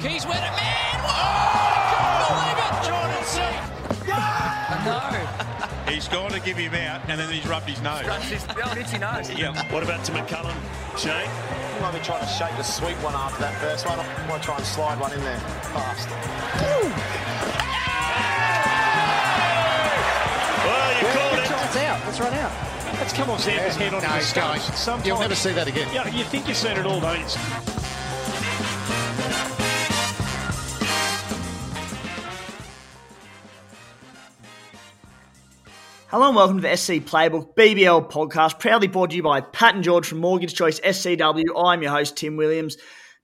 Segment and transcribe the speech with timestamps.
[0.00, 0.96] Keys with it, man!
[1.04, 1.12] Whoa!
[1.12, 2.72] Oh, believe it!
[2.88, 3.40] Jordan C.
[4.08, 8.06] I He's gone to give him out, and then he's rubbed his nose.
[8.06, 8.14] know.
[8.14, 9.28] His old itchy nose.
[9.30, 9.52] Yeah.
[9.70, 10.56] What about to McCullum,
[10.96, 11.28] Shane?
[11.28, 14.00] I might be trying to shape a sweet one after that first one.
[14.00, 16.08] I might try and slide one in there fast.
[20.64, 21.50] Well, you called it.
[21.66, 22.00] It's out.
[22.06, 22.52] Let's run out.
[22.98, 24.60] Let's come on, Sanders' head on No, his he's going.
[24.60, 25.88] Sometimes, You'll never see that again.
[25.92, 27.26] Yeah, you think you've seen it all, don't you?
[36.10, 39.76] Hello and welcome to the SC Playbook BBL podcast, proudly brought to you by Pat
[39.76, 41.44] and George from Mortgage Choice SCW.
[41.56, 42.76] I'm your host, Tim Williams.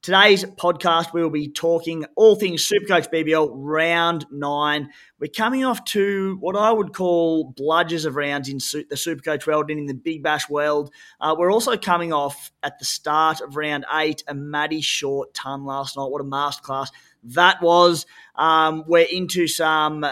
[0.03, 4.91] Today's podcast, we will be talking all things Supercoach BBL round nine.
[5.19, 9.69] We're coming off to what I would call bludgers of rounds in the Supercoach world
[9.69, 10.93] and in the Big Bash world.
[11.21, 15.65] Uh, we're also coming off at the start of round eight, a Matty Short ton
[15.65, 16.09] last night.
[16.09, 16.91] What a masterclass
[17.25, 18.06] that was.
[18.37, 20.06] Um, we're into some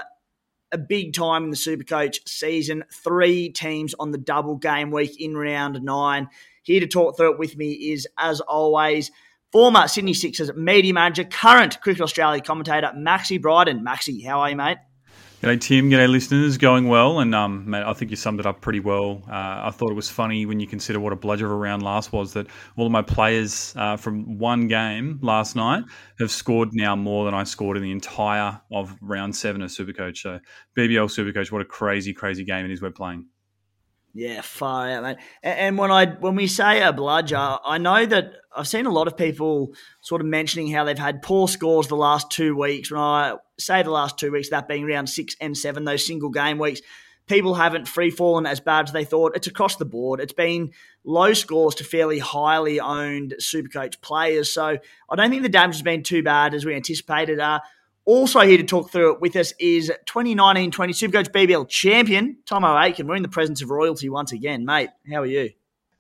[0.75, 2.85] a big time in the Supercoach season.
[2.93, 6.29] Three teams on the double game week in round nine.
[6.63, 9.13] Here to talk through it with me is, as always,
[9.53, 13.85] former Sydney Sixers media manager, current Cricket Australia commentator, Maxi Bryden.
[13.85, 14.79] Maxi, how are you, mate?
[15.45, 15.91] G'day, Tim.
[15.91, 16.57] G'day, listeners.
[16.57, 19.23] Going well, and um, mate, I think you summed it up pretty well.
[19.29, 21.83] Uh, I thought it was funny when you consider what a bludger of a round
[21.83, 22.33] last was.
[22.33, 22.47] That
[22.79, 25.85] all of my players uh, from one game last night
[26.19, 30.17] have scored now more than I scored in the entire of round seven of Supercoach.
[30.17, 30.41] So
[30.79, 33.27] BBL Supercoach, what a crazy, crazy game it is we're playing.
[34.15, 35.19] Yeah, far out, mate.
[35.43, 39.09] And, when I when we say a bludger, I know that I've seen a lot
[39.09, 42.91] of people sort of mentioning how they've had poor scores the last two weeks.
[42.91, 46.31] When I say the last two weeks, that being round six and seven, those single
[46.31, 46.81] game weeks,
[47.27, 49.37] people haven't free fallen as bad as they thought.
[49.37, 50.21] It's across the board.
[50.21, 50.73] It's been
[51.05, 54.53] low scores to fairly highly owned Supercoach players.
[54.53, 54.79] So
[55.11, 57.41] I don't think the damage has been too bad as we anticipated.
[57.41, 57.61] Uh,
[58.05, 63.07] also here to talk through it with us is 2019-20 Supercoach BBL champion Thommo Aitken.
[63.07, 64.91] We're in the presence of royalty once again, mate.
[65.11, 65.51] How are you?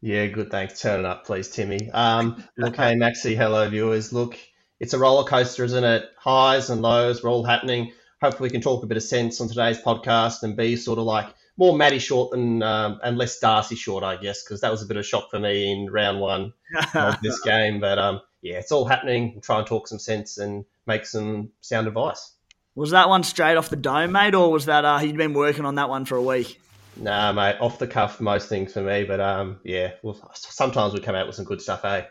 [0.02, 0.50] Yeah, good.
[0.50, 0.82] Thanks.
[0.82, 1.90] Turning up, please, Timmy.
[1.90, 3.34] Um, hey, Maxi.
[3.34, 4.12] Hello, viewers.
[4.12, 4.38] Look,
[4.80, 6.04] it's a roller coaster, isn't it?
[6.18, 7.92] Highs and lows were all happening.
[8.20, 11.04] Hopefully, we can talk a bit of sense on today's podcast and be sort of
[11.04, 11.26] like
[11.56, 14.86] more Matty short than um, and less Darcy short, I guess, because that was a
[14.86, 16.52] bit of a shock for me in round one
[16.94, 17.80] of this game.
[17.80, 19.32] But um, yeah, it's all happening.
[19.32, 22.32] We'll try and talk some sense and make some sound advice.
[22.74, 25.64] Was that one straight off the dome, mate, or was that uh, you'd been working
[25.64, 26.60] on that one for a week?
[26.96, 29.04] Nah, mate, off the cuff, most things for me.
[29.04, 32.04] But um, yeah, well, sometimes we come out with some good stuff, eh?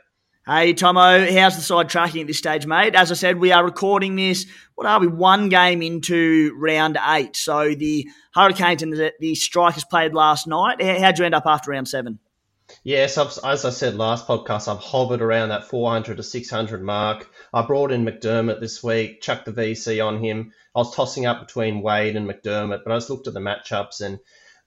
[0.45, 2.95] Hey, Tomo, how's the side tracking at this stage, mate?
[2.95, 4.45] As I said, we are recording this,
[4.75, 7.37] what are we, one game into round eight.
[7.37, 10.81] So the Hurricanes and the, the Strikers played last night.
[10.81, 12.19] How- How'd you end up after round seven?
[12.83, 17.29] Yes, as I said last podcast, I've hovered around that 400 to 600 mark.
[17.53, 20.51] I brought in McDermott this week, chucked the VC on him.
[20.75, 24.01] I was tossing up between Wade and McDermott, but I just looked at the matchups
[24.01, 24.19] and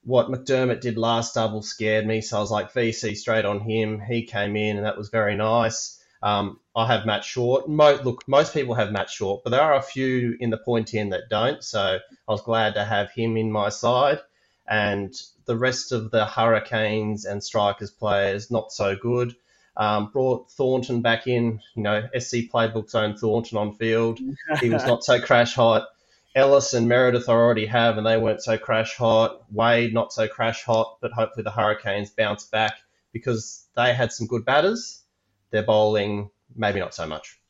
[0.06, 2.21] what McDermott did last double scared me.
[2.21, 4.00] So I was like, VC straight on him.
[4.00, 6.01] He came in, and that was very nice.
[6.22, 7.69] Um, I have Matt Short.
[7.69, 10.95] Mo- look, most people have Matt Short, but there are a few in the point
[10.95, 11.63] in that don't.
[11.63, 11.98] So
[12.28, 14.21] I was glad to have him in my side.
[14.69, 15.13] And
[15.45, 19.34] the rest of the Hurricanes and Strikers players, not so good.
[19.77, 24.21] Um, brought Thornton back in, you know, SC Playbook's own Thornton on field.
[24.60, 25.89] He was not so crash hot.
[26.36, 29.42] Ellis and Meredith already have, and they weren't so crash hot.
[29.50, 32.74] Wade not so crash hot, but hopefully the Hurricanes bounce back
[33.12, 35.03] because they had some good batters.
[35.50, 37.41] Their bowling, maybe not so much.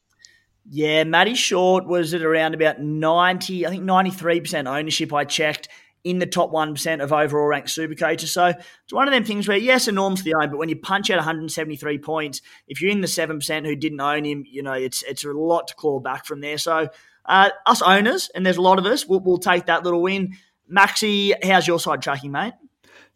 [0.68, 5.68] Yeah, Matty Short was at around about 90, I think 93% ownership I checked
[6.04, 8.32] in the top 1% of overall ranked super coaches.
[8.32, 11.16] So it's one of them things where, yes, enormously owned, but when you punch out
[11.16, 15.24] 173 points, if you're in the 7% who didn't own him, you know, it's it's
[15.24, 16.58] a lot to claw back from there.
[16.58, 16.88] So
[17.26, 20.34] uh, us owners, and there's a lot of us, we'll, we'll take that little win.
[20.70, 22.55] Maxi, how's your side tracking, mate?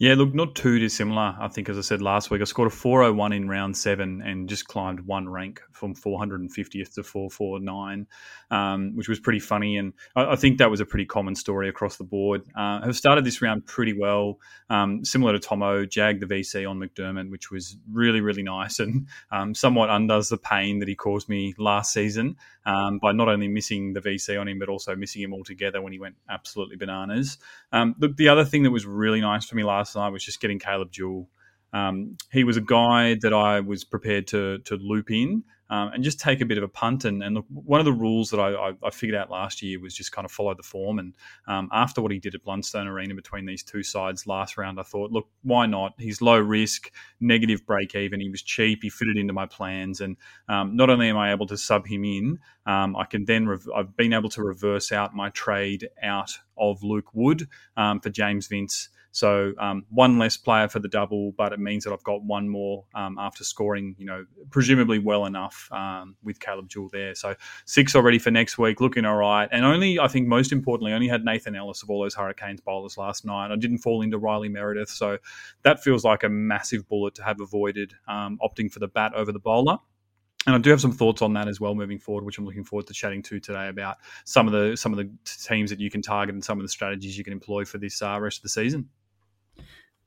[0.01, 1.37] Yeah, look, not too dissimilar.
[1.39, 4.49] I think, as I said last week, I scored a 401 in round seven and
[4.49, 8.07] just climbed one rank from 450th to 449,
[8.51, 9.77] um, which was pretty funny.
[9.77, 12.45] And I, I, think that was a pretty common story across the board.
[12.55, 14.39] Uh, have started this round pretty well,
[14.71, 19.07] um, similar to Tomo, jagged the VC on McDermott, which was really, really nice and
[19.31, 23.49] um, somewhat undoes the pain that he caused me last season um, by not only
[23.49, 27.37] missing the VC on him, but also missing him altogether when he went absolutely bananas.
[27.73, 30.25] Um, look, the other thing that was really nice for me last last night was
[30.25, 31.29] just getting Caleb Jewell.
[31.73, 36.03] Um, he was a guy that I was prepared to to loop in um, and
[36.03, 37.05] just take a bit of a punt.
[37.05, 39.79] And, and look, one of the rules that I, I, I, figured out last year
[39.81, 40.99] was just kind of follow the form.
[40.99, 41.15] And
[41.47, 44.83] um, after what he did at Blundstone Arena between these two sides last round, I
[44.83, 45.95] thought, look, why not?
[45.97, 46.91] He's low risk,
[47.21, 48.21] negative break even.
[48.21, 48.81] He was cheap.
[48.83, 50.01] He fitted into my plans.
[50.01, 50.17] And
[50.49, 53.97] um, not only am I able to sub him in, um, I can then I've
[53.97, 58.89] been able to reverse out my trade out of Luke Wood um, for James Vince.
[59.13, 62.49] So um, one less player for the double, but it means that I've got one
[62.49, 67.15] more um, after scoring, you know, presumably well enough um, with Caleb Jewell there.
[67.15, 67.35] So
[67.65, 69.49] six already for next week, looking all right.
[69.51, 72.97] And only, I think, most importantly, only had Nathan Ellis of all those Hurricanes bowlers
[72.97, 73.51] last night.
[73.51, 75.19] I didn't fall into Riley Meredith, so
[75.63, 79.33] that feels like a massive bullet to have avoided um, opting for the bat over
[79.33, 79.79] the bowler.
[80.47, 82.65] And I do have some thoughts on that as well moving forward, which I'm looking
[82.65, 85.91] forward to chatting to today about some of the some of the teams that you
[85.91, 88.45] can target and some of the strategies you can employ for this uh, rest of
[88.45, 88.89] the season.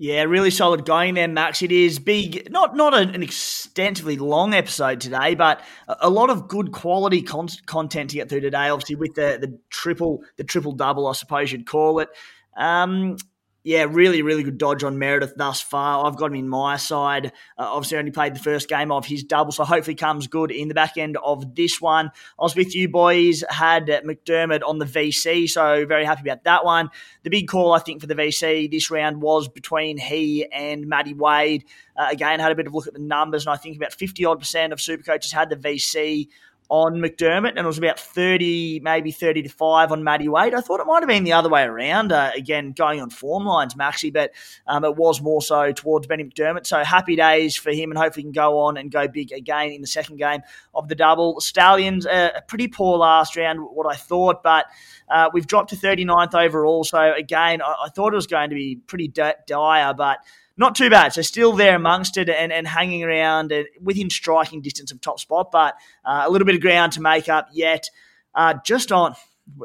[0.03, 1.61] Yeah, really solid going there, Max.
[1.61, 6.73] It is big, not not an extensively long episode today, but a lot of good
[6.73, 8.67] quality con- content to get through today.
[8.67, 12.09] Obviously, with the the triple the triple double, I suppose you'd call it.
[12.57, 13.15] Um,
[13.63, 16.05] yeah, really, really good dodge on Meredith thus far.
[16.05, 17.27] I've got him in my side.
[17.57, 20.67] Uh, obviously, only played the first game of his double, so hopefully comes good in
[20.67, 22.07] the back end of this one.
[22.07, 26.65] I was with you boys, had McDermott on the VC, so very happy about that
[26.65, 26.89] one.
[27.23, 31.13] The big call, I think, for the VC this round was between he and Matty
[31.13, 31.63] Wade.
[31.95, 33.93] Uh, again, had a bit of a look at the numbers, and I think about
[33.93, 36.27] 50 odd percent of super coaches had the VC
[36.73, 40.55] on McDermott, and it was about 30, maybe 30 to 5 on Matty Wade.
[40.55, 43.45] I thought it might have been the other way around, uh, again, going on form
[43.45, 44.31] lines, Maxi, but
[44.65, 46.65] um, it was more so towards Benny McDermott.
[46.65, 49.71] So happy days for him, and hopefully he can go on and go big again
[49.71, 50.41] in the second game
[50.73, 51.39] of the double.
[51.41, 54.65] Stallions, uh, a pretty poor last round, what I thought, but
[55.09, 56.83] uh, we've dropped to 39th overall.
[56.83, 60.17] So again, I, I, thought it was going to be pretty dire, but
[60.57, 61.13] not too bad.
[61.13, 65.19] So still there amongst it and, and hanging around and within striking distance of top
[65.19, 67.89] spot, but uh, a little bit of ground to make up yet.
[68.35, 69.15] Uh, just on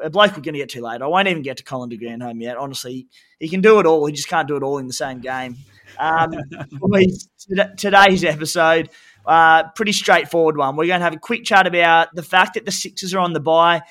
[0.02, 1.02] a bloke we're going to get too late.
[1.02, 2.56] I won't even get to Colin de Grandhomme yet.
[2.56, 3.06] Honestly,
[3.38, 4.04] he can do it all.
[4.06, 5.56] He just can't do it all in the same game.
[5.98, 6.32] Um,
[7.76, 8.90] today's episode,
[9.26, 10.76] uh, pretty straightforward one.
[10.76, 13.32] We're going to have a quick chat about the fact that the Sixers are on
[13.32, 13.82] the bye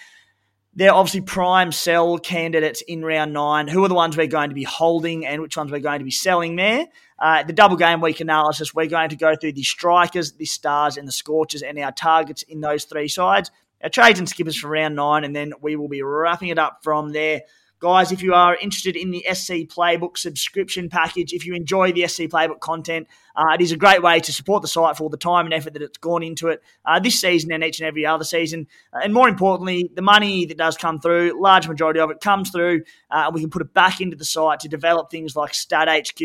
[0.78, 3.68] they're obviously prime sell candidates in round nine.
[3.68, 6.06] Who are the ones we're going to be holding and which ones we're going to
[6.06, 6.86] be selling there?
[7.18, 10.96] Uh, the double game week analysis, we're going to go through the strikers, the stars,
[10.96, 13.50] and the scorchers and our targets in those three sides.
[13.84, 16.84] Our trades and skippers for round nine, and then we will be wrapping it up
[16.84, 17.42] from there.
[17.80, 22.08] Guys, if you are interested in the SC Playbook subscription package, if you enjoy the
[22.08, 25.10] SC Playbook content, uh, it is a great way to support the site for all
[25.10, 27.88] the time and effort that it's gone into it uh, this season and each and
[27.88, 28.66] every other season.
[28.92, 32.50] Uh, and more importantly, the money that does come through, large majority of it comes
[32.50, 32.82] through,
[33.12, 35.88] uh, and we can put it back into the site to develop things like Stat
[35.88, 36.20] HQ,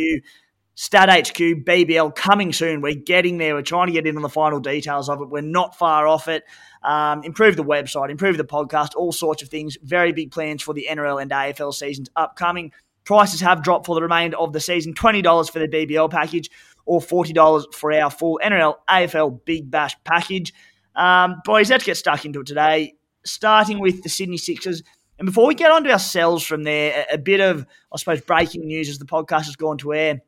[0.75, 2.81] Stat HQ, BBL coming soon.
[2.81, 3.55] We're getting there.
[3.55, 5.29] We're trying to get in on the final details of it.
[5.29, 6.45] We're not far off it.
[6.83, 9.77] Um, improve the website, improve the podcast, all sorts of things.
[9.83, 12.73] Very big plans for the NRL and AFL seasons upcoming.
[13.05, 16.51] Prices have dropped for the remainder of the season $20 for the BBL package
[16.85, 20.53] or $40 for our full NRL AFL Big Bash package.
[20.95, 22.95] Um, boys, let's get stuck into it today.
[23.25, 24.83] Starting with the Sydney Sixers.
[25.19, 28.21] And before we get on to ourselves from there, a, a bit of, I suppose,
[28.23, 30.23] breaking news as the podcast has gone to air.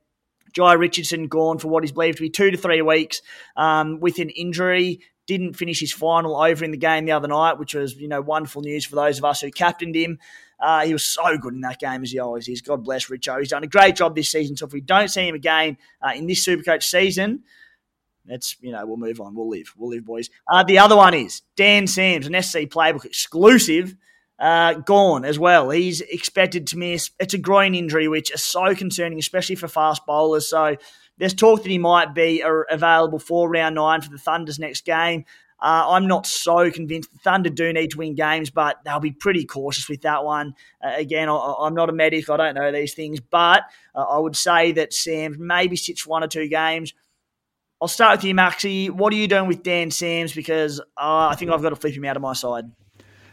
[0.54, 3.22] Jhye Richardson gone for what is believed to be two to three weeks
[3.56, 5.00] um, with an injury.
[5.26, 8.20] Didn't finish his final over in the game the other night, which was you know
[8.20, 10.18] wonderful news for those of us who captained him.
[10.60, 12.62] Uh, he was so good in that game as he always is.
[12.62, 13.38] God bless Richo.
[13.38, 14.56] He's done a great job this season.
[14.56, 17.42] So if we don't see him again uh, in this Supercoach season,
[18.24, 19.34] that's you know we'll move on.
[19.34, 19.72] We'll live.
[19.76, 20.30] We'll live, boys.
[20.50, 23.96] Uh, the other one is Dan Sams, an SC Playbook exclusive
[24.44, 25.70] uh, gone as well.
[25.70, 27.10] He's expected to miss.
[27.18, 30.50] It's a groin injury, which is so concerning, especially for fast bowlers.
[30.50, 30.76] So
[31.16, 35.24] there's talk that he might be available for round nine for the Thunder's next game.
[35.62, 37.10] Uh, I'm not so convinced.
[37.10, 40.54] The Thunder do need to win games, but they'll be pretty cautious with that one.
[40.84, 42.28] Uh, again, I, am not a medic.
[42.28, 43.62] I don't know these things, but
[43.94, 46.92] uh, I would say that Sam maybe sits one or two games.
[47.80, 48.90] I'll start with you, Maxi.
[48.90, 50.34] What are you doing with Dan Sams?
[50.34, 52.66] Because uh, I think I've got to flip him out of my side.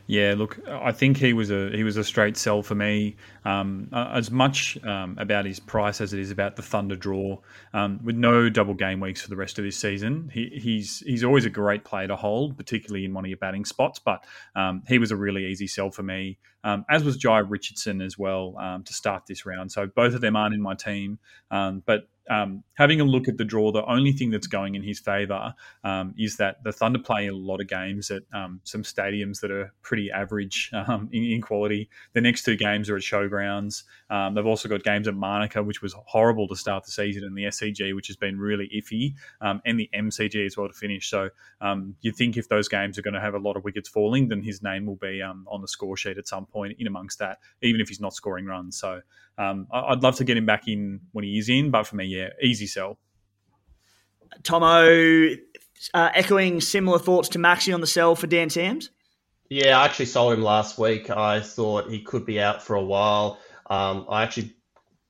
[0.07, 3.15] Yeah, look, I think he was a he was a straight sell for me.
[3.45, 7.37] Um, as much um, about his price as it is about the Thunder draw.
[7.73, 11.23] Um, with no double game weeks for the rest of this season, he, he's he's
[11.23, 13.99] always a great player to hold, particularly in one of your batting spots.
[13.99, 14.23] But
[14.55, 18.17] um, he was a really easy sell for me, um, as was Jhye Richardson as
[18.17, 19.71] well um, to start this round.
[19.71, 23.43] So both of them aren't in my team, but um, having a look at the
[23.43, 27.27] draw, the only thing that's going in his favour um, is that the Thunder play
[27.27, 31.41] a lot of games at um, some stadiums that are pretty average um, in, in,
[31.41, 31.89] quality.
[32.13, 33.83] The next two games are at showgrounds.
[34.09, 37.37] Um, they've also got games at Manuka, which was horrible to start the season, and
[37.37, 41.09] the SCG, which has been really iffy, um, and the MCG as well to finish.
[41.09, 41.29] So
[41.99, 44.41] you'd think if those games are going to have a lot of wickets falling, then
[44.41, 47.81] his name will be on the score sheet at some point in amongst that, even
[47.81, 48.77] if he's not scoring runs.
[48.77, 49.01] So
[49.41, 52.05] um, I'd love to get him back in when he is in, but for me,
[52.05, 52.99] yeah, easy sell.
[54.43, 55.35] Tomo,
[55.93, 58.91] uh, echoing similar thoughts to Maxi on the sell for Dan Sams.
[59.49, 61.09] Yeah, I actually sold him last week.
[61.09, 63.39] I thought he could be out for a while.
[63.67, 64.53] Um, I actually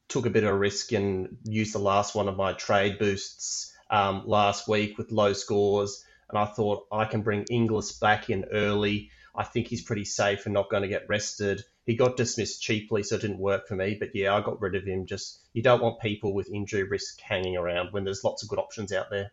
[0.08, 3.74] took a bit of a risk and used the last one of my trade boosts
[3.90, 8.46] um, last week with low scores, and I thought I can bring Inglis back in
[8.54, 9.10] early.
[9.36, 13.04] I think he's pretty safe and not going to get rested he got dismissed cheaply,
[13.04, 13.98] so it didn't work for me.
[14.00, 15.06] But yeah, I got rid of him.
[15.06, 18.60] Just you don't want people with injury risk hanging around when there's lots of good
[18.60, 19.32] options out there.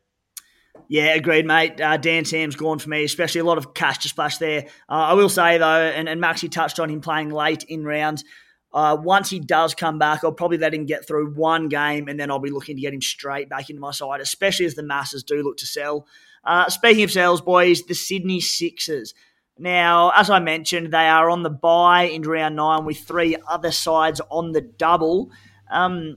[0.89, 1.81] Yeah, agreed, mate.
[1.81, 4.67] Uh, Dan Sam's gone for me, especially a lot of cash to splash there.
[4.89, 8.25] Uh, I will say though, and, and Maxi touched on him playing late in rounds.
[8.73, 12.21] Uh, once he does come back, I'll probably let him get through one game, and
[12.21, 14.83] then I'll be looking to get him straight back into my side, especially as the
[14.83, 16.07] masses do look to sell.
[16.45, 19.15] Uh, speaking of sales, boys, the Sydney Sixers.
[19.59, 23.73] Now, as I mentioned, they are on the bye in round nine with three other
[23.73, 25.31] sides on the double.
[25.71, 26.17] Um,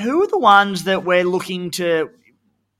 [0.00, 2.10] who are the ones that we're looking to?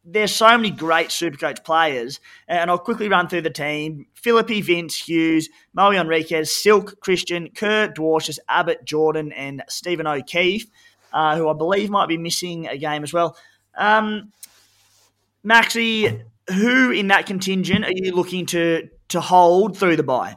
[0.04, 2.18] There's so many great Supercoach players,
[2.48, 7.88] and I'll quickly run through the team: Philippe, Vince, Hughes, Moe Henriques, Silk, Christian, Kerr,
[7.88, 10.66] Dwarshuis, Abbott, Jordan, and Stephen O'Keefe,
[11.12, 13.36] uh, who I believe might be missing a game as well.
[13.76, 14.32] Um,
[15.44, 20.36] Maxi, who in that contingent are you looking to to hold through the bye?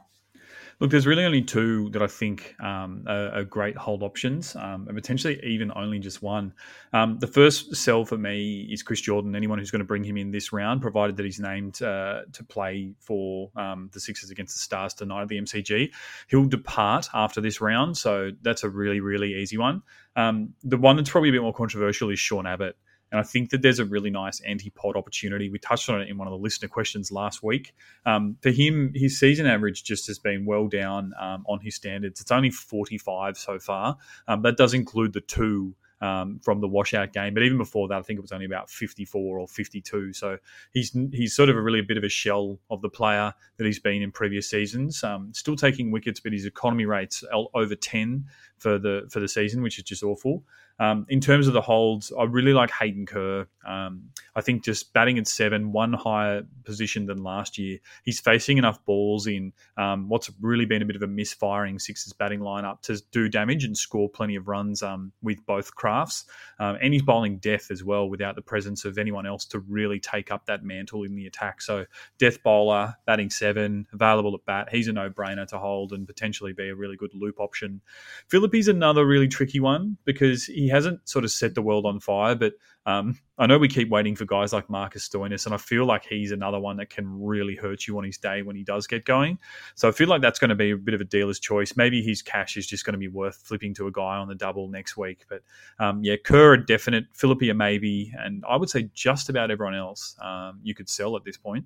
[0.81, 4.87] Look, there's really only two that I think um, are, are, great hold options, um,
[4.87, 6.53] and potentially even only just one.
[6.91, 9.35] Um, the first sell for me is Chris Jordan.
[9.35, 12.43] Anyone who's going to bring him in this round, provided that he's named uh, to
[12.43, 15.91] play for um, the Sixers against the Stars tonight at the MCG,
[16.29, 17.95] he'll depart after this round.
[17.95, 19.83] So that's a really, really easy one.
[20.15, 22.75] Um, the one that's probably a bit more controversial is Sean Abbott.
[23.11, 25.49] And I think that there's a really nice anti-pod opportunity.
[25.49, 27.73] We touched on it in one of the listener questions last week.
[28.05, 32.21] Um, for him, his season average just has been well down um, on his standards.
[32.21, 33.97] It's only 45 so far.
[34.27, 37.33] Um, that does include the two um, from the washout game.
[37.33, 40.13] But even before that, I think it was only about 54 or 52.
[40.13, 40.37] So
[40.73, 43.65] he's he's sort of a really a bit of a shell of the player that
[43.65, 45.03] he's been in previous seasons.
[45.03, 48.25] Um, still taking wickets, but his economy rates over 10
[48.57, 50.43] for the for the season, which is just awful.
[50.81, 53.45] Um, in terms of the holds, I really like Hayden Kerr.
[53.63, 57.77] Um, I think just batting at seven, one higher position than last year.
[58.03, 62.13] He's facing enough balls in um, what's really been a bit of a misfiring Sixers
[62.13, 66.25] batting lineup to do damage and score plenty of runs um, with both crafts.
[66.57, 69.99] Um, and he's bowling death as well without the presence of anyone else to really
[69.99, 71.61] take up that mantle in the attack.
[71.61, 71.85] So,
[72.17, 74.69] death bowler, batting seven, available at bat.
[74.71, 77.81] He's a no brainer to hold and potentially be a really good loop option.
[78.27, 82.35] Philippe's another really tricky one because he hasn't sort of set the world on fire,
[82.35, 82.53] but
[82.85, 86.03] um, I know we keep waiting for guys like Marcus Stoinis, and I feel like
[86.03, 89.05] he's another one that can really hurt you on his day when he does get
[89.05, 89.37] going.
[89.75, 91.75] So I feel like that's going to be a bit of a dealer's choice.
[91.77, 94.35] Maybe his cash is just going to be worth flipping to a guy on the
[94.35, 95.25] double next week.
[95.29, 95.43] But
[95.79, 99.75] um, yeah, Kerr a definite, Philippe a maybe, and I would say just about everyone
[99.75, 101.65] else um, you could sell at this point.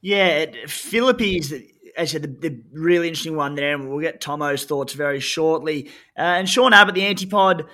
[0.00, 1.54] Yeah, Philippe is
[1.96, 5.88] as said, the, the, really interesting one there, and we'll get Tomo's thoughts very shortly.
[6.16, 7.66] Uh, and Sean Abbott, the antipod,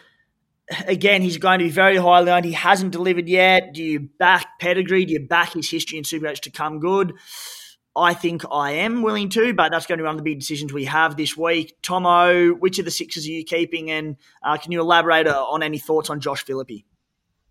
[0.86, 2.44] again, he's going to be very highly owned.
[2.44, 3.74] He hasn't delivered yet.
[3.74, 5.04] Do you back pedigree?
[5.04, 7.14] Do you back his history in Supercoach to come good?
[7.96, 10.38] I think I am willing to, but that's going to be one of the big
[10.38, 11.76] decisions we have this week.
[11.82, 13.90] Tomo, which of the sixes are you keeping?
[13.90, 16.84] And uh, can you elaborate uh, on any thoughts on Josh Philippe?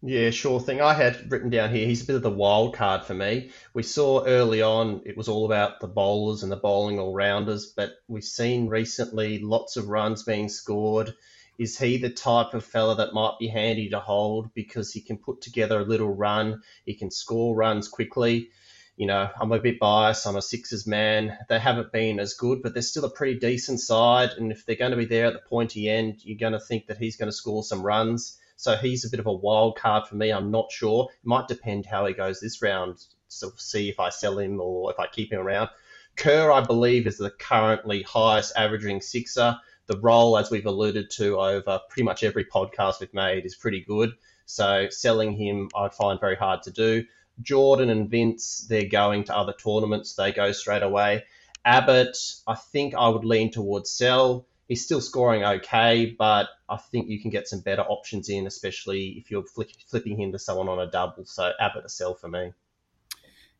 [0.01, 0.79] Yeah, sure thing.
[0.79, 3.49] I had written down here, he's a bit of the wild card for me.
[3.73, 7.73] We saw early on it was all about the bowlers and the bowling all rounders,
[7.75, 11.13] but we've seen recently lots of runs being scored.
[11.57, 15.17] Is he the type of fella that might be handy to hold because he can
[15.17, 18.49] put together a little run, he can score runs quickly?
[18.97, 20.25] you know, I'm a bit biased.
[20.25, 21.37] I'm a Sixers man.
[21.49, 24.31] They haven't been as good, but they're still a pretty decent side.
[24.31, 26.87] And if they're going to be there at the pointy end, you're going to think
[26.87, 28.39] that he's going to score some runs.
[28.55, 30.31] So he's a bit of a wild card for me.
[30.31, 31.09] I'm not sure.
[31.11, 32.97] It might depend how he goes this round.
[33.27, 35.69] So see if I sell him or if I keep him around.
[36.15, 39.57] Kerr, I believe, is the currently highest averaging Sixer.
[39.87, 43.81] The role, as we've alluded to over pretty much every podcast we've made, is pretty
[43.81, 44.11] good.
[44.45, 47.05] So selling him, I find very hard to do.
[47.41, 50.15] Jordan and Vince, they're going to other tournaments.
[50.15, 51.23] They go straight away.
[51.65, 52.17] Abbott,
[52.47, 54.47] I think I would lean towards sell.
[54.67, 59.09] He's still scoring okay, but I think you can get some better options in, especially
[59.17, 61.25] if you're flipping him to someone on a double.
[61.25, 62.53] So Abbott a sell for me.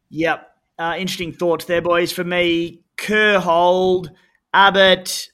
[0.09, 0.51] Yep.
[0.79, 2.11] Uh, interesting thoughts there, boys.
[2.11, 4.11] For me, Kerr hold,
[4.53, 5.31] Abbott.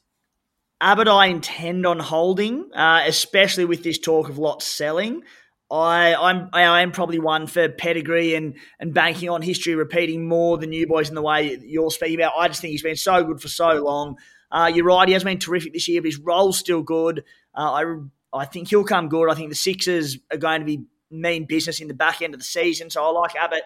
[0.84, 5.24] Abbott, I intend on holding, uh, especially with this talk of lots selling.
[5.72, 10.58] I, I'm I am probably one for pedigree and and banking on history repeating more
[10.58, 12.34] than you boys in the way you're speaking about.
[12.38, 14.18] I just think he's been so good for so long.
[14.52, 17.24] Uh, you're right, he has been terrific this year, but his role's still good.
[17.56, 19.32] Uh, I I think he'll come good.
[19.32, 22.42] I think the Sixers are going to be mean business in the back end of
[22.42, 23.64] the season, so I like Abbott.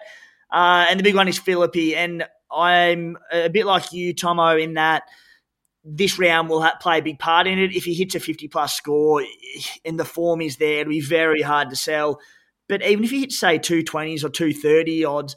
[0.52, 4.74] Uh, and the big one is Philippe, and I'm a bit like you, Tomo, in
[4.74, 5.02] that
[5.96, 7.74] this round will play a big part in it.
[7.74, 9.24] If he hits a 50 plus score
[9.84, 12.20] and the form is there, it'll be very hard to sell.
[12.68, 15.36] But even if he hits, say, 220s or 230 odds,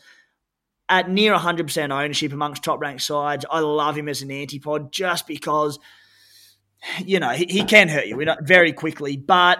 [0.89, 5.25] at near 100% ownership amongst top ranked sides, I love him as an antipod just
[5.25, 5.79] because,
[7.05, 9.15] you know, he, he can hurt you very quickly.
[9.15, 9.60] But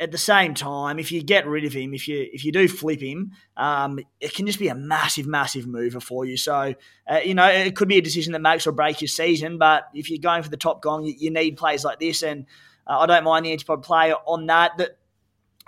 [0.00, 2.66] at the same time, if you get rid of him, if you if you do
[2.66, 6.38] flip him, um, it can just be a massive, massive mover for you.
[6.38, 6.74] So,
[7.06, 9.58] uh, you know, it could be a decision that makes or breaks your season.
[9.58, 12.46] But if you're going for the top gong, you, you need players like this, and
[12.86, 14.78] uh, I don't mind the antipod player on that.
[14.78, 14.96] That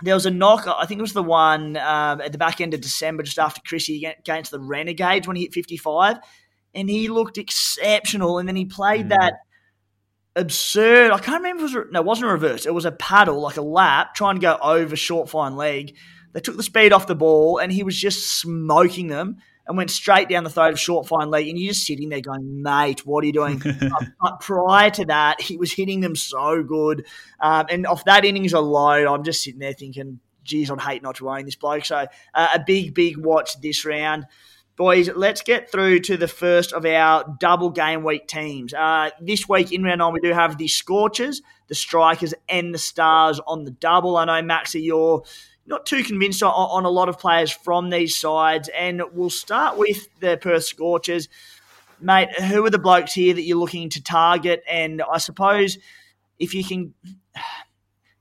[0.01, 0.67] there was a knock.
[0.67, 3.61] I think it was the one um, at the back end of December, just after
[3.63, 6.17] Chrissy against the Renegades when he hit 55,
[6.73, 8.39] and he looked exceptional.
[8.39, 9.09] And then he played mm.
[9.09, 9.33] that
[10.35, 11.11] absurd.
[11.11, 12.65] I can't remember if it was no, it wasn't a reverse.
[12.65, 15.95] It was a paddle, like a lap, trying to go over short fine leg.
[16.33, 19.91] They took the speed off the ball, and he was just smoking them and went
[19.91, 21.47] straight down the throat of short fine leg.
[21.47, 23.61] And you're just sitting there going, mate, what are you doing?
[24.21, 27.05] but prior to that, he was hitting them so good.
[27.39, 31.15] Um, and off that innings alone, I'm just sitting there thinking, geez, I'd hate not
[31.15, 31.85] to own this bloke.
[31.85, 34.25] So uh, a big, big watch this round.
[34.75, 38.73] Boys, let's get through to the first of our double game week teams.
[38.73, 42.79] Uh, this week in round nine, we do have the Scorchers, the Strikers, and the
[42.79, 44.17] Stars on the double.
[44.17, 45.23] I know, Maxie, you're
[45.67, 49.77] not too convinced on, on, a lot of players from these sides, and we'll start
[49.77, 51.29] with the Perth Scorchers.
[52.01, 54.63] Mate, who are the blokes here that you're looking to target?
[54.67, 55.77] And I suppose
[56.39, 56.95] if you can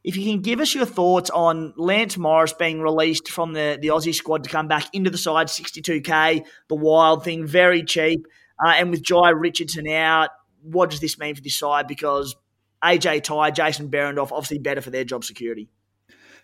[0.04, 3.88] if you can give us your thoughts on Lance Morris being released from the, the
[3.88, 8.26] Aussie squad to come back into the side, 62k, the wild thing, very cheap.
[8.64, 10.30] Uh, and with Jhye Richardson out,
[10.62, 11.86] what does this mean for this side?
[11.86, 12.34] Because
[12.82, 15.68] AJ Tye, Jason Behrendorff, obviously better for their job security.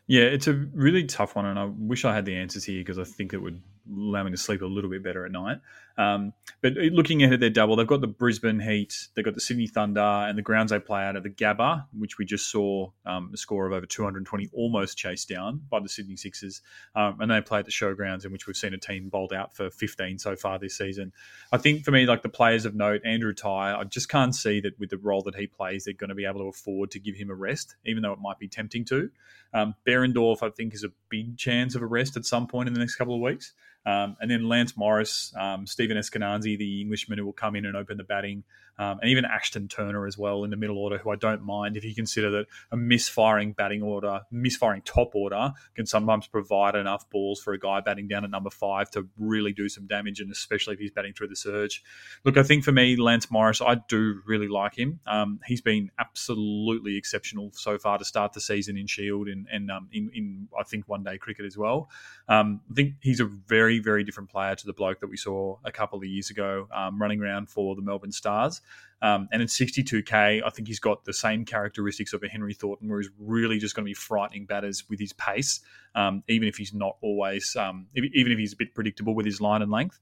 [0.07, 2.99] Yeah, it's a really tough one, and I wish I had the answers here because
[2.99, 5.59] I think it would allow me to sleep a little bit better at night.
[5.99, 6.33] Um,
[6.63, 9.67] but looking ahead at their double, they've got the Brisbane Heat, they've got the Sydney
[9.67, 13.31] Thunder, and the grounds they play out at the Gabba, which we just saw um,
[13.35, 16.61] a score of over 220, almost chased down by the Sydney Sixers.
[16.95, 19.55] Um, and they play at the showgrounds, in which we've seen a team bowled out
[19.55, 21.13] for 15 so far this season.
[21.53, 24.61] I think for me, like the players of note, Andrew Tye, I just can't see
[24.61, 27.01] that with the role that he plays, they're going to be able to afford to
[27.01, 29.11] give him a rest, even though it might be tempting to.
[29.53, 32.75] Um, Behrendorff, I think, is a big chance of a rest at some point in
[32.75, 33.53] the next couple of weeks.
[33.87, 37.77] Um, and then Lance Morris, um, Stephen Eskinazi, the Englishman who will come in and
[37.77, 38.45] open the batting
[38.79, 41.77] um, and even Ashton Turner as well in the middle order, who I don't mind
[41.77, 47.09] if you consider that a misfiring batting order, misfiring top order, can sometimes provide enough
[47.11, 50.31] balls for a guy batting down at number five to really do some damage, and
[50.31, 51.83] especially if he's batting through the surge.
[52.25, 55.01] Look, I think for me, Lance Morris, I do really like him.
[55.07, 59.71] Um, he's been absolutely exceptional so far to start the season in Shield and, and
[59.71, 61.91] um, in, in, I think, one day cricket as well.
[62.29, 65.57] Um, I think he's a very, very different player to the bloke that we saw
[65.65, 68.61] a couple of years ago um, running around for the Melbourne Stars.
[69.01, 72.89] Um, and in 62k, I think he's got the same characteristics of a Henry Thornton,
[72.89, 75.61] where he's really just going to be frightening batters with his pace,
[75.95, 79.41] um, even if he's not always, um, even if he's a bit predictable with his
[79.41, 80.01] line and length.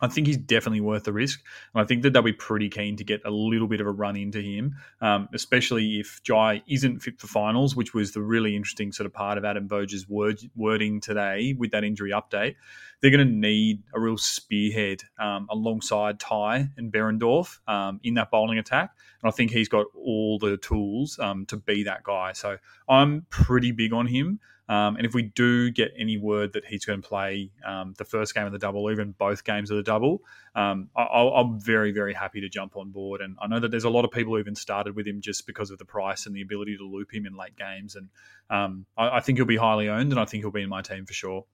[0.00, 1.42] I think he's definitely worth the risk.
[1.74, 3.90] And I think that they'll be pretty keen to get a little bit of a
[3.90, 8.54] run into him, um, especially if Jhye isn't fit for finals, which was the really
[8.54, 12.54] interesting sort of part of Adam Voges' word, wording today with that injury update.
[13.00, 18.30] They're going to need a real spearhead um, alongside Tye and Behrendorff um, in that
[18.30, 18.92] bowling attack.
[19.22, 22.32] And I think he's got all the tools um, to be that guy.
[22.32, 22.58] So
[22.88, 24.40] I'm pretty big on him.
[24.68, 28.04] Um, and if we do get any word that he's going to play um, the
[28.04, 30.22] first game of the double, even both games of the double,
[30.54, 33.22] um, I, am very, very happy to jump on board.
[33.22, 35.46] And I know that there's a lot of people who even started with him just
[35.46, 37.96] because of the price and the ability to loop him in late games.
[37.96, 38.08] And
[38.50, 40.82] um, I, I think he'll be highly owned, and I think he'll be in my
[40.82, 41.44] team for sure.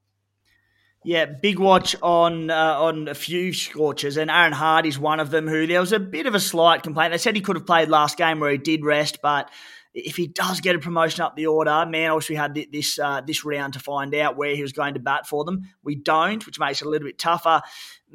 [1.05, 5.47] Yeah, big watch on uh, on a few scorchers, and Aaron Hardy's one of them.
[5.47, 7.11] Who there was a bit of a slight complaint.
[7.11, 9.51] They said he could have played last game where he did rest, but
[9.95, 12.99] if he does get a promotion up the order, man, I wish we had this
[12.99, 15.69] uh, this round to find out where he was going to bat for them.
[15.83, 17.61] We don't, which makes it a little bit tougher.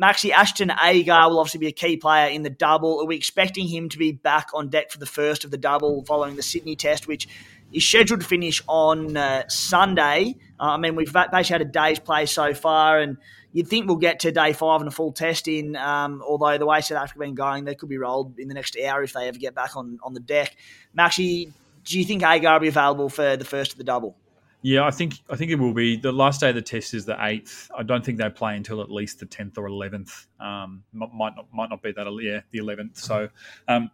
[0.01, 3.01] Maxi Ashton Agar will obviously be a key player in the double.
[3.01, 6.05] Are we expecting him to be back on deck for the first of the double
[6.05, 7.27] following the Sydney test, which
[7.73, 10.37] is scheduled to finish on uh, Sunday.
[10.59, 13.17] Uh, I mean, we've basically had a day's play so far, and
[13.53, 15.77] you'd think we'll get to day five and a full test in.
[15.77, 18.55] Um, although the way South Africa have been going, they could be rolled in the
[18.55, 20.57] next hour if they ever get back on, on the deck.
[20.97, 21.53] Maxi,
[21.85, 24.17] do you think Agar will be available for the first of the double?
[24.63, 25.97] Yeah, I think I think it will be.
[25.97, 27.71] The last day of the test is the eighth.
[27.77, 30.27] I don't think they play until at least the tenth or eleventh.
[30.39, 32.07] Um, might not might not be that.
[32.23, 32.99] Yeah, the eleventh.
[32.99, 33.31] So
[33.69, 33.91] um,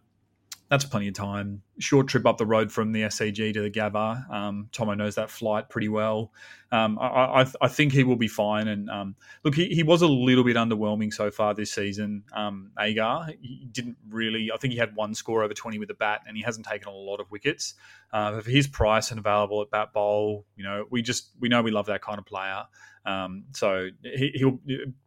[0.69, 1.61] that's plenty of time.
[1.79, 4.29] Short trip up the road from the SCG to the Gabba.
[4.29, 6.33] Um, Tomo knows that flight pretty well.
[6.71, 8.67] Um, I, I, I, think he will be fine.
[8.67, 12.23] And um, look, he, he was a little bit underwhelming so far this season.
[12.33, 14.51] Um, Agar, he didn't really.
[14.53, 16.89] I think he had one score over twenty with the bat, and he hasn't taken
[16.89, 17.75] a lot of wickets.
[18.13, 21.61] Uh, for his price and available at bat bowl, you know, we just we know
[21.61, 22.63] we love that kind of player.
[23.07, 24.59] Um, so he, will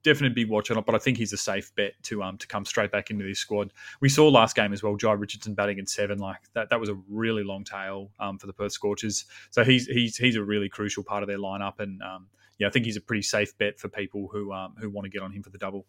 [0.03, 2.65] definitely be watching it, but I think he's a safe bet to um to come
[2.65, 3.73] straight back into this squad.
[4.01, 6.71] We saw last game as well, Jhye Richardson batting in seven, like that.
[6.71, 9.27] That was a really long tail um, for the Perth Scorchers.
[9.51, 12.71] So he's he's he's a really crucial part of their lineup, and um, yeah, I
[12.71, 15.31] think he's a pretty safe bet for people who um, who want to get on
[15.31, 15.85] him for the double.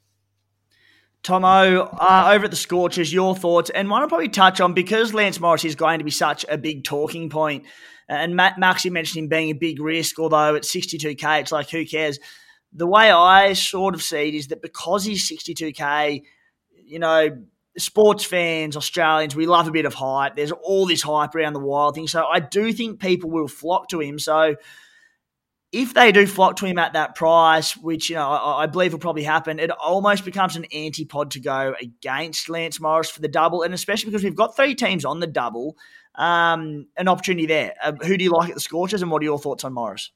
[1.23, 5.13] Tomo, uh, over at the Scorchers, your thoughts, and one I'll probably touch on because
[5.13, 7.65] Lance Morris is going to be such a big talking point.
[8.09, 11.85] And Matt Maxie mentioned him being a big risk, although at 62k, it's like who
[11.85, 12.19] cares?
[12.73, 16.23] The way I sort of see it is that because he's 62k,
[16.85, 17.29] you know,
[17.77, 20.35] sports fans, Australians, we love a bit of hype.
[20.35, 23.89] There's all this hype around the wild thing, so I do think people will flock
[23.89, 24.19] to him.
[24.19, 24.55] So
[25.71, 28.91] if they do flock to him at that price, which you know I, I, believe
[28.91, 33.27] will probably happen, it almost becomes an antipod to go against Lance Morris for the
[33.27, 35.77] double, and especially because we've got three teams on the double,
[36.15, 37.73] um, an opportunity there.
[37.81, 40.11] Uh, who do you like at the Scorchers, and what are your thoughts on Morris?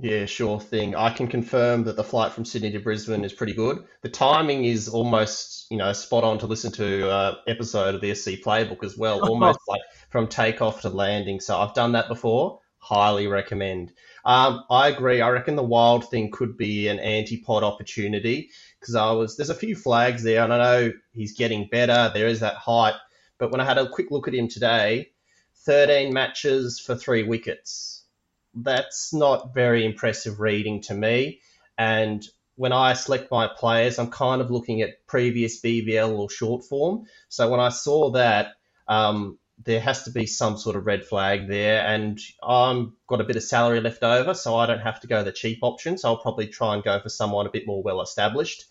[0.00, 0.96] Yeah, sure thing.
[0.96, 3.84] I can confirm that the flight from Sydney to Brisbane is pretty good.
[4.02, 8.12] The timing is almost, you know, spot on to listen to uh, episode of the
[8.12, 11.38] SC Playbook as well, almost like from takeoff to landing.
[11.38, 12.58] So I've done that before.
[12.78, 13.92] Highly recommend.
[14.24, 15.20] Um, I agree.
[15.20, 19.54] I reckon the wild thing could be an antipod opportunity because I was there's a
[19.54, 22.10] few flags there, and I know he's getting better.
[22.12, 22.94] There is that hype,
[23.38, 25.10] but when I had a quick look at him today,
[25.64, 28.04] 13 matches for three wickets.
[28.54, 31.40] That's not very impressive reading to me.
[31.76, 32.24] And
[32.56, 37.06] when I select my players, I'm kind of looking at previous BBL or short form.
[37.28, 38.52] So when I saw that,
[38.86, 43.24] um, there has to be some sort of red flag there, and I've got a
[43.24, 45.96] bit of salary left over, so I don't have to go the cheap option.
[45.96, 48.64] So I'll probably try and go for someone a bit more well established.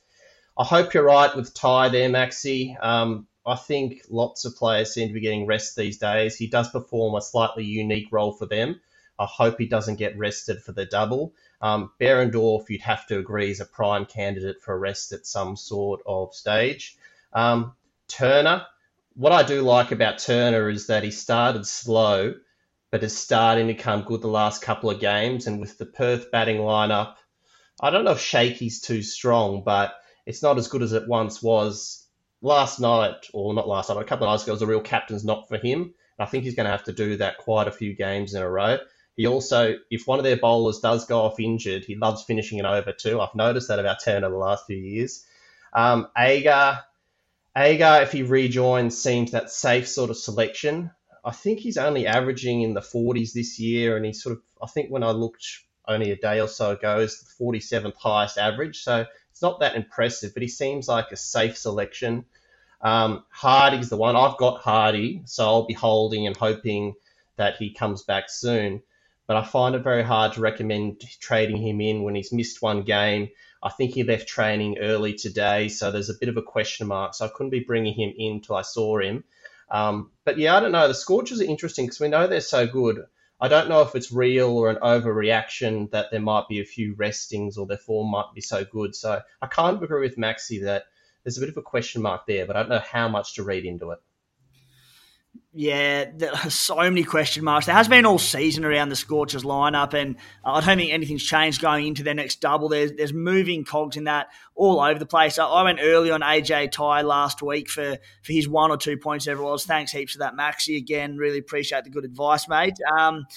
[0.57, 2.75] I hope you're right with Tye there, Maxi.
[2.83, 6.35] Um, I think lots of players seem to be getting rest these days.
[6.35, 8.79] He does perform a slightly unique role for them.
[9.17, 11.33] I hope he doesn't get rested for the double.
[11.61, 15.55] Um, Behrendorff, you'd have to agree, is a prime candidate for a rest at some
[15.55, 16.97] sort of stage.
[17.31, 17.73] Um,
[18.07, 18.65] Turner,
[19.15, 22.35] what I do like about Turner is that he started slow,
[22.91, 25.47] but is starting to come good the last couple of games.
[25.47, 27.15] And with the Perth batting lineup,
[27.81, 29.95] I don't know if Shaky's too strong, but
[30.25, 31.99] it's not as good as it once was.
[32.41, 35.23] Last night, or not last night, a couple of nights ago, was a real captain's
[35.23, 35.93] knock for him.
[36.19, 38.49] I think he's going to have to do that quite a few games in a
[38.49, 38.77] row.
[39.15, 42.65] He also, if one of their bowlers does go off injured, he loves finishing it
[42.65, 43.21] over too.
[43.21, 45.25] I've noticed that about Turner the last few years.
[45.71, 46.83] Um, Agar,
[47.55, 50.91] Agar, if he rejoins, seems that safe sort of selection.
[51.23, 54.67] I think he's only averaging in the 40s this year, and he's sort of, I
[54.67, 55.45] think when I looked
[55.87, 58.83] only a day or so ago, is the 47th highest average.
[58.83, 62.25] So it's not that impressive, but he seems like a safe selection.
[62.81, 64.15] Um, Hardy's the one.
[64.15, 66.95] I've got Hardy, so I'll be holding and hoping
[67.37, 68.81] that he comes back soon.
[69.27, 72.83] But I find it very hard to recommend trading him in when he's missed one
[72.83, 73.29] game
[73.63, 77.13] I think he left training early today, so there's a bit of a question mark.
[77.13, 79.23] So I couldn't be bringing him in till I saw him.
[79.71, 80.87] Um, but yeah, I don't know.
[80.87, 83.05] The Scorchers are interesting because we know they're so good.
[83.39, 86.93] I don't know if it's real or an overreaction that there might be a few
[86.95, 88.95] restings or their form might be so good.
[88.95, 90.83] So I can't agree with Maxi that
[91.23, 93.43] there's a bit of a question mark there, but I don't know how much to
[93.43, 93.99] read into it.
[95.55, 96.05] Yeah,
[96.49, 97.67] so many question marks.
[97.67, 101.61] There has been all season around the Scorchers lineup, and I don't think anything's changed
[101.61, 102.69] going into their next double.
[102.69, 105.37] There's there's moving cogs in that all over the place.
[105.37, 109.27] I went early on AJ Tye last week for, for his one or two points,
[109.27, 109.63] ever was.
[109.63, 110.75] Thanks heaps for that, Maxi.
[110.75, 112.77] Again, really appreciate the good advice, mate.
[112.97, 113.27] Um,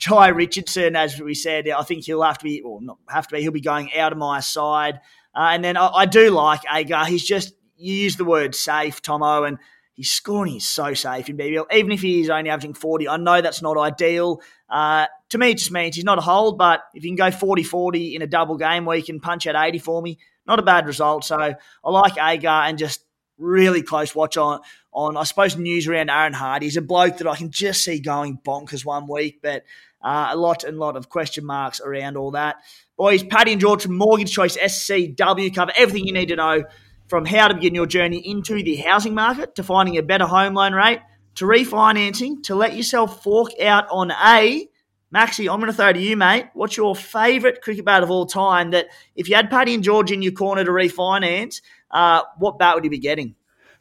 [0.00, 3.36] Jhye Richardson, as we said, I think he'll have to be, or not have to
[3.36, 4.96] be, he'll be going out of my side.
[5.36, 7.04] Uh, and then I, I, do like Agar.
[7.04, 9.58] He's just, you use the word safe, Tomo, and
[10.00, 11.66] his scoring is so safe in BBL.
[11.74, 14.40] Even if he's only averaging 40, I know that's not ideal.
[14.66, 17.30] Uh, to me, it just means he's not a hold, but if you can go
[17.30, 20.58] 40 40 in a double game where you can punch out 80 for me, not
[20.58, 21.24] a bad result.
[21.24, 23.04] So I like Agar and just
[23.36, 24.60] really close watch on,
[24.90, 26.64] on I suppose, news around Aaron Hardy.
[26.64, 29.64] He's a bloke that I can just see going bonkers one week, but
[30.00, 32.56] uh, a lot and lot of question marks around all that.
[32.96, 36.64] Boys, Paddy and George from Mortgage Choice SCW cover everything you need to know
[37.10, 40.54] from how to begin your journey into the housing market to finding a better home
[40.54, 41.00] loan rate
[41.34, 44.68] to refinancing to let yourself fork out on a
[45.12, 46.46] Maxi, I'm going to throw to you, mate.
[46.54, 50.12] What's your favourite cricket bat of all time that if you had Paddy and George
[50.12, 53.34] in your corner to refinance, uh, what bat would you be getting?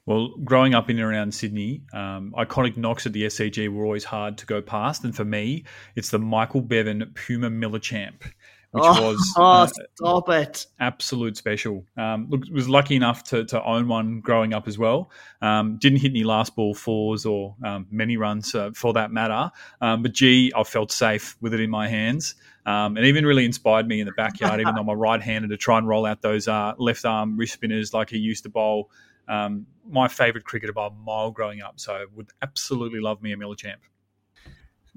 [0.07, 4.05] Well, growing up in and around Sydney, um, iconic knocks at the SCG were always
[4.05, 5.03] hard to go past.
[5.03, 5.65] And for me,
[5.95, 8.31] it's the Michael Bevan Puma Millichamp
[8.71, 10.67] which oh, was oh, uh, stop it.
[10.79, 11.85] absolute special.
[11.97, 15.09] Um, look, was lucky enough to, to own one growing up as well.
[15.41, 19.51] Um, didn't hit any last ball fours or um, many runs uh, for that matter.
[19.81, 22.35] Um, but gee, I felt safe with it in my hands.
[22.65, 25.57] Um, and even really inspired me in the backyard, even though I'm a right-hander, to
[25.57, 28.91] try and roll out those uh, left arm wrist spinners like he used to bowl.
[29.27, 31.79] Um, my favourite cricketer by a mile growing up.
[31.79, 33.77] So would absolutely love me a Millichamp.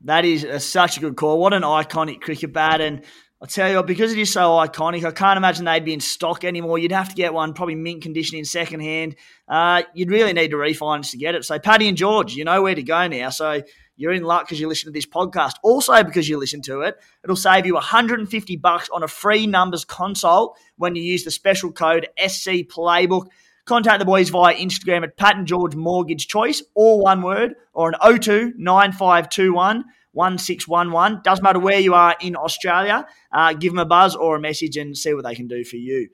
[0.04, 1.38] That is a, such a good call.
[1.38, 2.80] What an iconic cricket bat.
[2.80, 3.04] And
[3.42, 6.44] I tell you because it is so iconic, I can't imagine they'd be in stock
[6.44, 6.78] anymore.
[6.78, 9.16] You'd have to get one, probably mint condition in second hand.
[9.48, 11.44] Uh, you'd really need to refinance to get it.
[11.44, 13.30] So, Paddy and George, you know where to go now.
[13.30, 13.62] So,
[13.96, 15.54] you're in luck because you listen to this podcast.
[15.64, 19.84] Also, because you listen to it, it'll save you 150 bucks on a free numbers
[19.84, 23.26] consult when you use the special code SC Playbook.
[23.64, 27.92] Contact the boys via Instagram at Pat and George Mortgage Choice, all one word, or
[27.92, 31.20] an 02 9521 1611.
[31.24, 34.76] Doesn't matter where you are in Australia, uh, give them a buzz or a message
[34.76, 36.08] and see what they can do for you.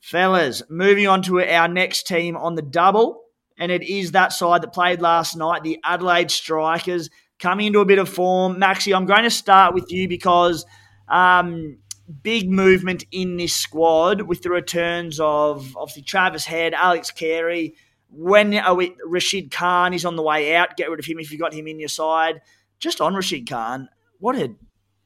[0.00, 3.24] Fellas, moving on to our next team on the double,
[3.58, 7.84] and it is that side that played last night, the Adelaide Strikers, coming into a
[7.84, 8.56] bit of form.
[8.56, 10.64] Maxi, I'm going to start with you because
[11.08, 11.78] um,
[12.22, 17.74] big movement in this squad with the returns of obviously Travis Head, Alex Carey.
[18.10, 21.30] When are we, Rashid Khan is on the way out, get rid of him if
[21.30, 22.40] you've got him in your side
[22.78, 23.88] just on Rashid Khan,
[24.18, 24.54] what a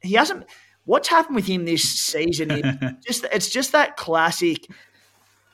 [0.01, 0.45] he hasn't.
[0.85, 2.51] What's happened with him this season?
[2.51, 2.65] It
[3.05, 4.67] just it's just that classic,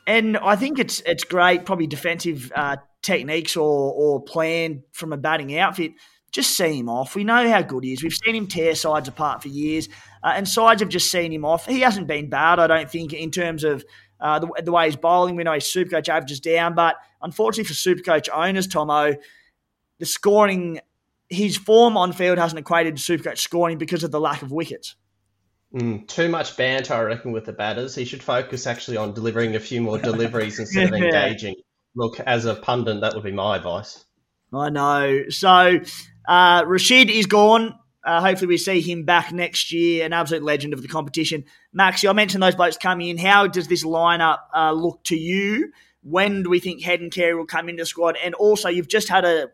[0.08, 1.66] and I think it's it's great.
[1.66, 5.92] Probably defensive uh, techniques or or plan from a batting outfit.
[6.32, 7.16] Just see him off.
[7.16, 8.04] We know how good he is.
[8.04, 9.90] We've seen him tear sides apart for years,
[10.24, 11.66] uh, and sides have just seen him off.
[11.66, 13.84] He hasn't been bad, I don't think, in terms of
[14.20, 15.36] uh, the, the, way he's bowling.
[15.36, 19.16] We know his Supercoach averages down, but unfortunately for Supercoach owners, Tomo,
[19.98, 20.82] the scoring
[21.30, 24.96] his form on field hasn't equated to Supercoach scoring because of the lack of wickets.
[25.74, 27.94] Mm, too much banter, I reckon, with the batters.
[27.94, 31.56] He should focus actually on delivering a few more deliveries instead of engaging.
[31.96, 34.04] Look, as a pundit, that would be my advice.
[34.54, 35.30] I know.
[35.30, 35.80] So
[36.28, 37.78] uh, Rashid is gone.
[38.04, 40.06] Uh, hopefully, we see him back next year.
[40.06, 41.44] An absolute legend of the competition.
[41.78, 43.18] Maxi, I mentioned those blokes coming in.
[43.18, 45.72] How does this lineup uh, look to you?
[46.02, 48.18] When do we think Head and Carey will come into the squad?
[48.24, 49.50] And also, you've just had a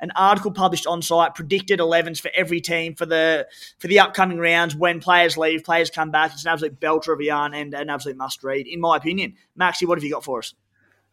[0.00, 3.46] an article published on site predicted 11s for every team for the
[3.78, 6.32] for the upcoming rounds when players leave, players come back.
[6.32, 9.34] It's an absolute belter of a yarn and an absolute must read, in my opinion.
[9.58, 10.54] Maxi, what have you got for us?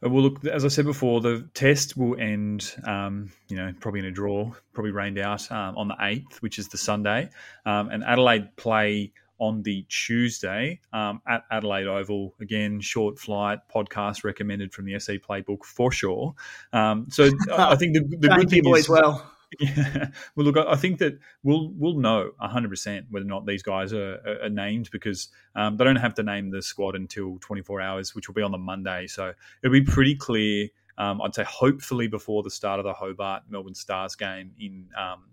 [0.03, 4.01] Uh, well, look, as I said before, the test will end, um, you know, probably
[4.01, 7.29] in a draw, probably rained out um, on the 8th, which is the Sunday.
[7.65, 12.35] Um, and Adelaide play on the Tuesday um, at Adelaide Oval.
[12.39, 16.33] Again, short flight podcast recommended from the SC Playbook for sure.
[16.73, 19.31] Um, so I think the, the good thing is well.
[19.61, 20.09] Yeah.
[20.35, 24.19] Well, look, I think that we'll we'll know 100% whether or not these guys are,
[24.43, 28.27] are named because um, they don't have to name the squad until 24 hours, which
[28.27, 29.07] will be on the Monday.
[29.07, 30.67] So it'll be pretty clear.
[30.97, 35.23] Um, I'd say hopefully before the start of the Hobart Melbourne Stars game in um,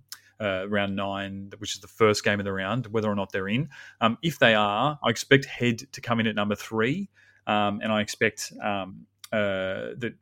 [0.41, 3.49] uh, round nine, which is the first game of the round, whether or not they're
[3.49, 3.69] in.
[4.01, 7.09] Um, if they are, I expect Head to come in at number three,
[7.47, 10.15] um, and I expect um, uh, that.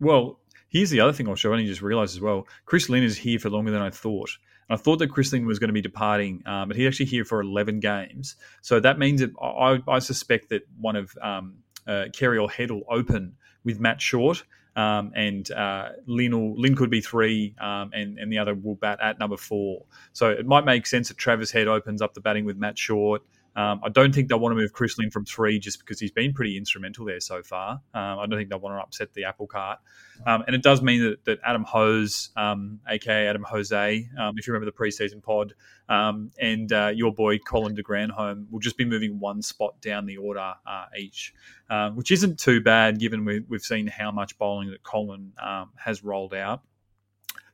[0.00, 1.50] Well, here's the other thing I'll show.
[1.50, 2.46] I only just realised as well.
[2.66, 4.30] Chris Lynn is here for longer than I thought.
[4.68, 7.06] And I thought that Chris Lynn was going to be departing, um, but he's actually
[7.06, 8.36] here for 11 games.
[8.62, 12.70] So that means that I, I suspect that one of um, uh, Carey or Head
[12.70, 14.44] will open with Matt Short.
[14.74, 18.98] Um, and uh, Lynn, will, could be three, um, and, and the other will bat
[19.02, 19.84] at number four.
[20.12, 23.22] So it might make sense that Travis Head opens up the batting with Matt Short.
[23.54, 26.10] Um, I don't think they'll want to move Chris Lynn from three just because he's
[26.10, 27.80] been pretty instrumental there so far.
[27.92, 29.78] Um, I don't think they'll want to upset the apple cart.
[30.26, 34.46] Um, and it does mean that, that Adam Hose, um, aka Adam Jose, um, if
[34.46, 35.54] you remember the preseason pod,
[35.88, 40.06] um, and uh, your boy Colin de Grandhomme will just be moving one spot down
[40.06, 41.34] the order uh, each,
[41.68, 45.32] uh, which isn't too bad given we, have seen how much bowling that Colin
[45.76, 46.62] has rolled out.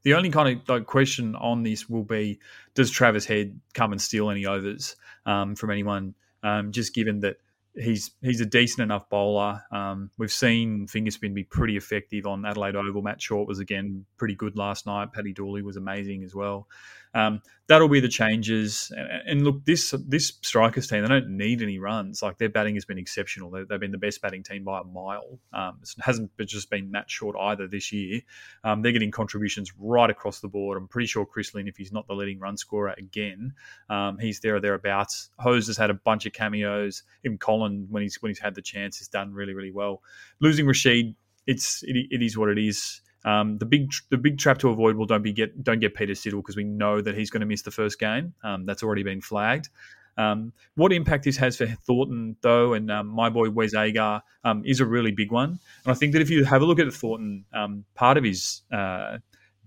[0.03, 2.41] The only kind of like, question on this will be:
[2.75, 6.15] Does Travis Head come and steal any overs um, from anyone?
[6.43, 7.39] Um, just given that
[7.75, 9.63] he's he's a decent enough bowler.
[9.71, 13.03] Um, we've seen Fingerspin be pretty effective on Adelaide Oval.
[13.03, 15.13] Matt Short was again pretty good last night.
[15.13, 16.69] Paddy Dooley was amazing as well.
[17.15, 18.91] Um, that'll be the changes.
[19.27, 22.23] And, look, this this strikers team they don't need any runs.
[22.23, 23.51] Like their batting has been exceptional.
[23.51, 25.39] They, have been the best batting team by a mile.
[25.53, 28.21] Um, it hasn't just been that Short either this year.
[28.65, 30.79] Um, they're getting contributions right across the board.
[30.79, 33.53] I'm pretty sure Chris Lynn, if he's not the leading run scorer again,
[33.91, 35.31] um, he's there or thereabouts.
[35.39, 37.03] Hose has had a bunch of cameos.
[37.25, 40.03] Even Colin, when he's when he's had the chance, has done really really well.
[40.41, 41.15] Losing Rashid,
[41.47, 43.03] it's it, it is what it is.
[43.29, 46.15] Um, the big the big trap to avoid will don't be get don't get Peter
[46.15, 48.33] Siddle because we know that he's going to miss the first game.
[48.43, 49.69] Um, that's already been flagged.
[50.17, 54.63] Um, what impact this has for Thornton, though, and um, my boy Wes Agar um,
[54.65, 55.61] is a really big one.
[55.85, 58.63] And I think that if you have a look at Thornton, um, part of his
[58.73, 59.19] uh,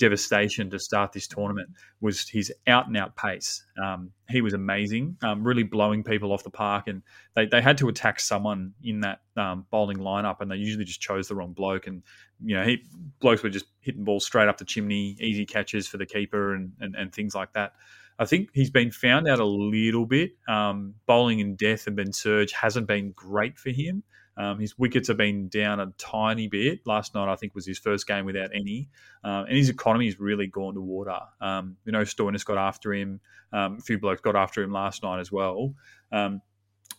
[0.01, 1.69] devastation to start this tournament
[2.01, 3.63] was his out and out pace.
[3.81, 7.03] Um, he was amazing, um, really blowing people off the park, and
[7.35, 11.01] they, they had to attack someone in that um, bowling lineup, and they usually just
[11.01, 11.85] chose the wrong bloke.
[11.85, 12.01] And
[12.43, 12.83] you know, he,
[13.19, 16.71] blokes were just hitting balls straight up the chimney, easy catches for the keeper, and
[16.79, 17.73] and, and things like that.
[18.17, 20.31] I think he's been found out a little bit.
[20.47, 24.03] Um, bowling in death and Ben Surge hasn't been great for him.
[24.37, 26.85] Um, his wickets have been down a tiny bit.
[26.85, 28.89] Last night, I think, was his first game without any,
[29.23, 31.19] um, and his economy has really gone to water.
[31.39, 33.19] Um, you know, Stoinis got after him.
[33.53, 35.75] Um, a few blokes got after him last night as well.
[36.11, 36.41] Um,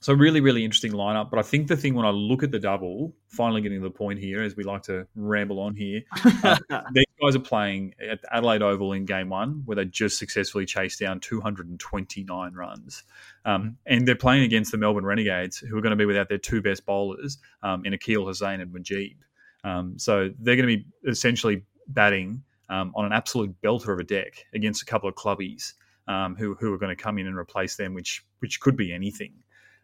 [0.00, 1.30] so really, really interesting lineup.
[1.30, 3.90] But I think the thing when I look at the double, finally getting to the
[3.90, 6.02] point here, as we like to ramble on here,
[6.42, 6.56] uh,
[6.92, 10.98] these guys are playing at Adelaide Oval in game one, where they just successfully chased
[10.98, 13.02] down 229 runs.
[13.44, 16.38] Um, and they're playing against the Melbourne Renegades, who are going to be without their
[16.38, 19.16] two best bowlers um, in Akeal Hosein and Mujeeb.
[19.64, 24.04] Um, so they're going to be essentially batting um, on an absolute belter of a
[24.04, 25.74] deck against a couple of clubbies
[26.08, 28.92] um, who, who are going to come in and replace them, which which could be
[28.92, 29.34] anything.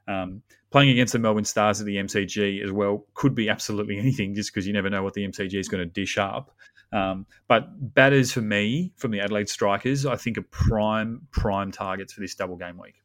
[0.09, 4.35] Um, playing against the Melbourne Stars at the MCG as well could be absolutely anything,
[4.35, 6.57] just because you never know what the MCG is going to dish up.
[6.93, 12.13] Um, but batters for me from the Adelaide Strikers, I think are prime prime targets
[12.13, 13.03] for this double game week.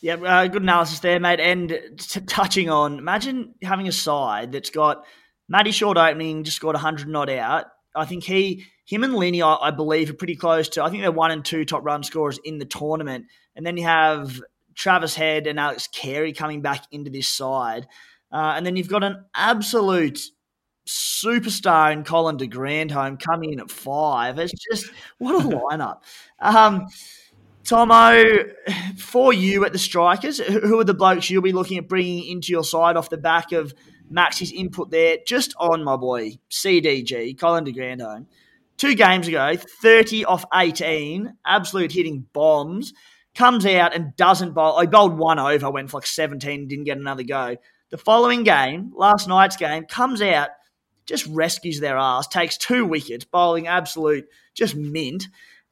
[0.00, 1.40] Yeah, uh, good analysis there, mate.
[1.40, 1.68] And
[1.98, 5.04] t- touching on, imagine having a side that's got
[5.48, 7.66] Matty Short opening, just got 100 not out.
[7.96, 10.84] I think he, him and Lenny, I, I, believe, are pretty close to.
[10.84, 13.26] I think they're one and two top run scorers in the tournament.
[13.56, 14.40] And then you have
[14.74, 17.88] Travis Head and Alex Carey coming back into this side.
[18.30, 20.20] Uh, and then you've got an absolute
[20.88, 24.38] superstar in Colin de Grandhomme coming in at five.
[24.38, 26.02] It's just, what a lineup.
[26.40, 26.86] Um,
[27.64, 28.50] Thommo,
[28.96, 32.50] for you at the strikers, who are the blokes you'll be looking at bringing into
[32.50, 33.74] your side off the back of
[34.08, 35.18] Max's input there?
[35.26, 38.26] Just on my boy, CDG, Colin de Grandhomme.
[38.78, 42.94] Two games ago, 30 off 18, absolute hitting bombs
[43.34, 44.78] comes out and doesn't bowl.
[44.78, 47.56] I bowled one over, went for like 17, didn't get another go.
[47.90, 50.50] The following game, last night's game, comes out,
[51.08, 55.26] just rescues their ass, takes two wickets, bowling absolute just mint.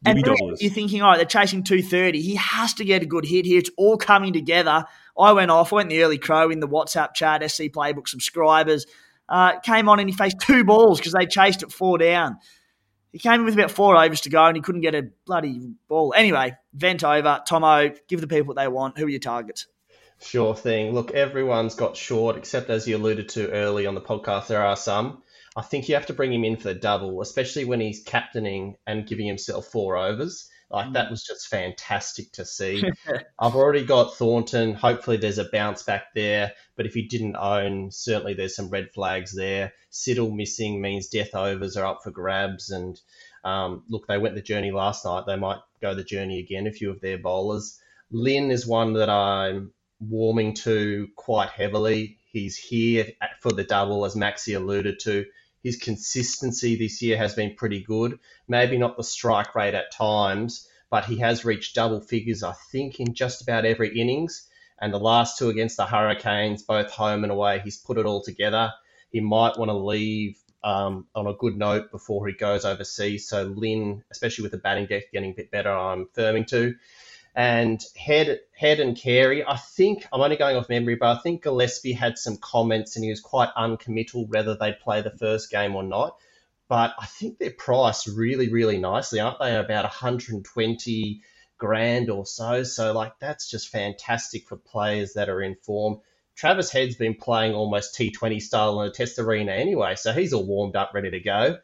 [0.05, 2.21] And you're thinking, all right, they're chasing 230.
[2.21, 3.59] He has to get a good hit here.
[3.59, 4.85] It's all coming together.
[5.19, 8.87] I went off, I went the early crow in the WhatsApp chat, SC Playbook subscribers.
[9.29, 12.39] Uh, came on and he faced two balls because they chased it four down.
[13.13, 15.73] He came in with about four overs to go and he couldn't get a bloody
[15.89, 16.15] ball.
[16.17, 17.43] Anyway, vent over.
[17.49, 18.99] Thommo, give the people what they want.
[18.99, 19.67] Who are your targets?
[20.21, 20.93] Sure thing.
[20.93, 24.77] Look, everyone's got short, except as you alluded to early on the podcast, there are
[24.77, 25.23] some.
[25.57, 28.77] I think you have to bring him in for the double, especially when he's captaining
[28.87, 30.51] and giving himself four overs.
[30.71, 31.11] Like that mm.
[31.13, 32.85] was just fantastic to see.
[33.39, 34.75] I've already got Thornton.
[34.75, 36.53] Hopefully, there's a bounce back there.
[36.77, 39.73] But if he didn't own, certainly there's some red flags there.
[39.91, 42.71] Siddle missing means death overs are up for grabs.
[42.71, 43.01] And
[43.45, 45.25] um, look, they went the journey last night.
[45.27, 46.67] They might go the journey again.
[46.67, 47.81] A few of their bowlers.
[48.11, 52.19] Lynn is one that I'm warming to quite heavily.
[52.31, 53.07] He's here
[53.41, 55.25] for the double, as Maxi alluded to
[55.67, 58.21] his consistency this year has been pretty good.
[58.47, 63.01] Maybe not the strike rate at times, but he has reached double figures, I think,
[63.01, 64.49] in just about every innings.
[64.81, 68.23] And the last two against the Hurricanes, both home and away, he's put it all
[68.23, 68.71] together.
[69.11, 73.29] He might want to leave um, on a good note before he goes overseas.
[73.29, 76.77] So Lynn, especially with the batting deck getting a bit better, I'm firming to.
[77.37, 81.43] And Head, Head and Carey, I think I'm only going off memory, but I think
[81.43, 85.77] Gillespie had some comments and he was quite uncommittal whether they'd play the first game
[85.77, 86.17] or not.
[86.67, 89.55] But I think they're priced really, really nicely, aren't they?
[89.55, 91.21] About 120
[91.59, 92.63] grand or so.
[92.63, 96.01] So like that's just fantastic for players that are in form.
[96.37, 100.45] Travis Head's been playing almost T20 style in a test arena anyway, so he's all
[100.45, 101.59] warmed up, ready to go.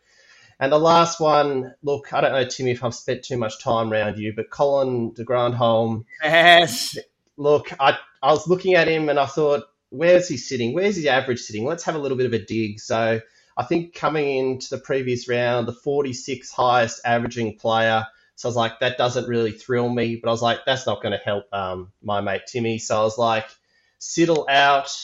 [0.62, 3.92] And the last one, look, I don't know, Timmy, if I've spent too much time
[3.92, 6.06] around you, but Colin de Grandhomme.
[6.22, 6.96] Yes.
[7.36, 10.72] Look, I, I was looking at him and I thought, where's he sitting?
[10.72, 11.64] Where's his average sitting?
[11.64, 12.78] Let's have a little bit of a dig.
[12.78, 13.20] So
[13.56, 18.06] I think coming into the previous round, the 46th highest averaging player.
[18.36, 20.14] So I was like, that doesn't really thrill me.
[20.14, 22.78] But I was like, that's not going to help um, my mate Timmy.
[22.78, 23.48] So I was like,
[24.00, 24.96] Siddle out.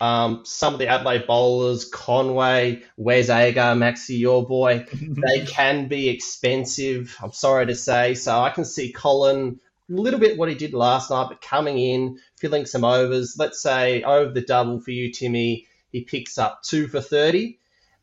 [0.00, 6.08] Um, some of the Adelaide bowlers, Conway, Wes Agar, Maxi, your boy, they can be
[6.08, 7.16] expensive.
[7.22, 8.14] I'm sorry to say.
[8.14, 11.78] So I can see Colin a little bit what he did last night, but coming
[11.78, 13.36] in, filling some overs.
[13.38, 17.58] Let's say over the double for you, Timmy, he picks up two for 30.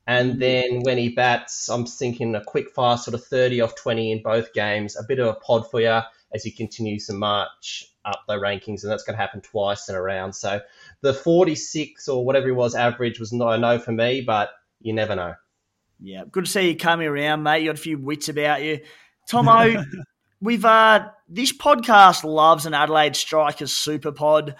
[0.06, 4.12] And then when he bats, I'm thinking a quick fire sort of 30 off 20
[4.12, 6.02] in both games, a bit of a pod for you
[6.34, 9.96] as he continues to march up the rankings, and that's going to happen twice in
[9.96, 10.36] a round.
[10.36, 10.62] So
[11.02, 14.50] the 46 or whatever he was average was not a no for me, but
[14.82, 15.36] you never know.
[16.02, 17.60] Yeah, good to see you coming around, mate.
[17.60, 18.82] You got a few wits about you,
[19.32, 19.86] Thommo.
[20.42, 24.56] we've uh, this podcast loves an Adelaide Strikers super pod.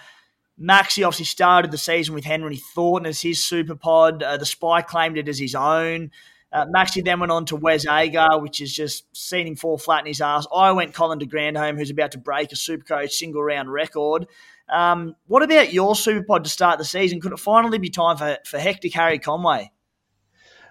[0.60, 4.22] Maxi obviously started the season with Henry Thornton as his super pod.
[4.22, 6.10] Uh, the Spy claimed it as his own.
[6.54, 10.00] Uh, Maxi then went on to Wes Agar, which is just seen him fall flat
[10.02, 10.46] in his ass.
[10.54, 14.28] I went Colin de Grandhomme, who's about to break a Supercoach single round record.
[14.68, 17.20] Um, what about your Superpod to start the season?
[17.20, 19.72] Could it finally be time for, for Hectic Harry Conway?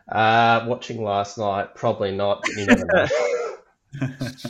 [0.10, 2.48] Uh, watching last night, probably not.
[2.56, 3.08] You never know.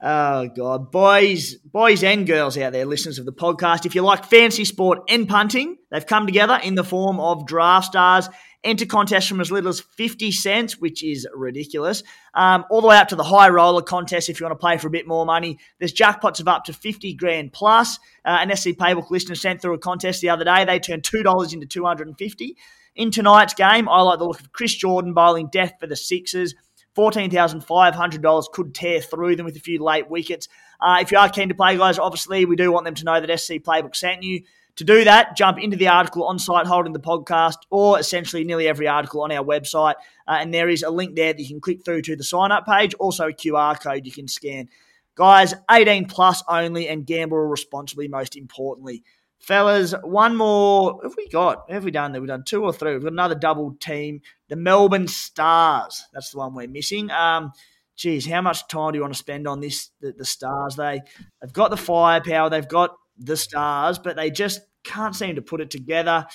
[0.00, 3.84] Oh God, boys, boys and girls out there, listeners of the podcast.
[3.84, 7.86] If you like fancy sport and punting, they've come together in the form of Draft
[7.86, 8.28] Stars.
[8.64, 12.02] Enter contests from as little as fifty cents, which is ridiculous,
[12.34, 14.28] um, all the way up to the high roller contest.
[14.28, 16.72] If you want to play for a bit more money, there's jackpots of up to
[16.72, 17.98] fifty grand plus.
[18.24, 20.64] Uh, an SC Playbook listener sent through a contest the other day.
[20.64, 22.56] They turned two dollars into two hundred and fifty.
[22.96, 26.54] In tonight's game, I like the look of Chris Jordan bowling death for the Sixers.
[26.96, 30.48] $14,500 could tear through them with a few late wickets.
[30.80, 33.20] Uh, if you are keen to play, guys, obviously we do want them to know
[33.20, 34.42] that SC Playbook sent you.
[34.78, 38.68] To do that, jump into the article on site holding the podcast, or essentially nearly
[38.68, 39.96] every article on our website.
[40.28, 42.52] Uh, and there is a link there that you can click through to the sign
[42.52, 44.68] up page, also a QR code you can scan.
[45.16, 49.02] Guys, 18 plus only and gamble responsibly, most importantly.
[49.40, 51.00] Fellas, one more.
[51.02, 51.68] Have we got?
[51.68, 52.20] Have we done that?
[52.20, 52.92] We've done two or three.
[52.92, 54.20] We've got another double team.
[54.48, 56.04] The Melbourne Stars.
[56.12, 57.10] That's the one we're missing.
[57.10, 57.50] Um,
[57.96, 59.90] geez, how much time do you want to spend on this?
[60.00, 60.76] The, the Stars.
[60.76, 61.00] They
[61.42, 62.48] they've got the firepower.
[62.48, 66.26] They've got the Stars, but they just can't seem to put it together.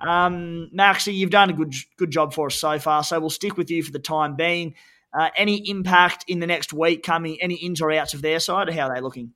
[0.00, 3.56] Um, Maxie, you've done a good good job for us so far, so we'll stick
[3.56, 4.74] with you for the time being.
[5.14, 7.38] Uh, any impact in the next week coming?
[7.40, 8.70] Any ins or outs of their side?
[8.70, 9.32] How are they looking?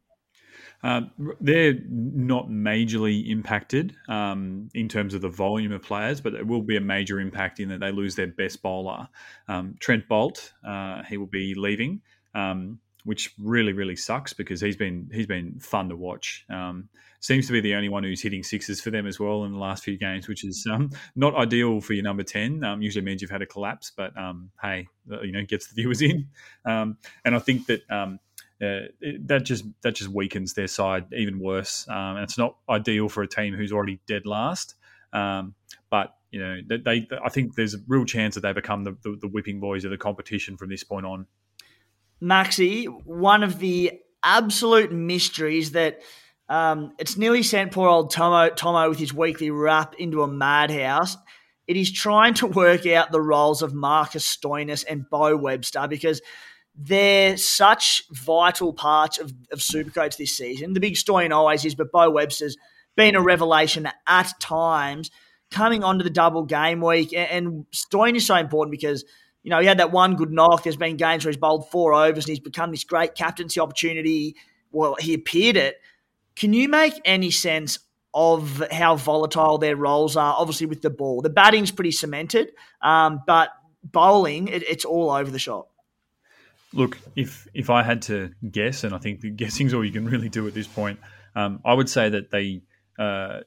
[0.82, 1.02] Uh,
[1.40, 6.62] they're not majorly impacted um, in terms of the volume of players, but there will
[6.62, 9.08] be a major impact in that they lose their best bowler,
[9.48, 10.52] um, Trent Boult.
[10.66, 12.02] Uh, he will be leaving,
[12.34, 16.44] um, which really really sucks because he's been he's been fun to watch.
[16.50, 16.88] Um,
[17.20, 19.58] seems to be the only one who's hitting sixes for them as well in the
[19.58, 22.62] last few games, which is um, not ideal for your number ten.
[22.62, 24.12] Um, usually means you've had a collapse, but
[24.60, 24.86] hey,
[25.22, 26.28] you know gets the viewers in,
[26.66, 27.82] and I think that
[28.60, 31.86] uh, it, that just that just weakens their side even worse.
[31.88, 34.74] Um, and it's not ideal for a team who's already dead last.
[35.12, 35.54] Um,
[35.90, 38.96] but you know, they, they, I think there's a real chance that they become the,
[39.02, 41.26] the, the whipping boys of the competition from this point on.
[42.22, 43.92] Maxi, one of the
[44.22, 46.00] absolute mysteries that
[46.48, 51.16] um, it's nearly sent poor old Thommo, Thommo with his weekly wrap into a madhouse.
[51.66, 56.22] It is trying to work out the roles of Marcus Stoinis and Beau Webster because
[56.76, 60.74] they're such vital parts of, of Supercoach this season.
[60.74, 62.56] The big story always is, but Beau Webster's
[62.96, 65.10] been a revelation at times
[65.50, 67.12] coming onto the double game week.
[67.12, 69.04] And, and is so important because,
[69.46, 70.64] you know, he had that one good knock.
[70.64, 74.34] There's been games where he's bowled four overs and he's become this great captaincy opportunity.
[74.72, 75.80] Well, he appeared it.
[76.34, 77.78] Can you make any sense
[78.12, 80.34] of how volatile their roles are?
[80.36, 82.50] Obviously, with the ball, the batting's pretty cemented,
[82.82, 83.50] um, but
[83.84, 85.70] bowling, it, it's all over the shop.
[86.72, 90.06] Look, if if I had to guess, and I think the guessing's all you can
[90.06, 90.98] really do at this point,
[91.36, 92.62] um, I would say that they
[92.98, 93.42] uh,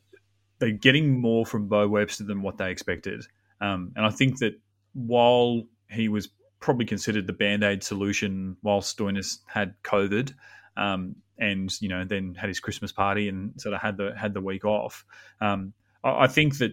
[0.59, 3.25] they're getting more from Beau Webster than what they expected,
[3.59, 4.53] um, and I think that
[4.93, 6.29] while he was
[6.59, 10.33] probably considered the band aid solution while Stoinis had COVID,
[10.77, 14.33] um, and you know then had his Christmas party and sort of had the had
[14.33, 15.05] the week off.
[15.41, 16.71] Um, I think that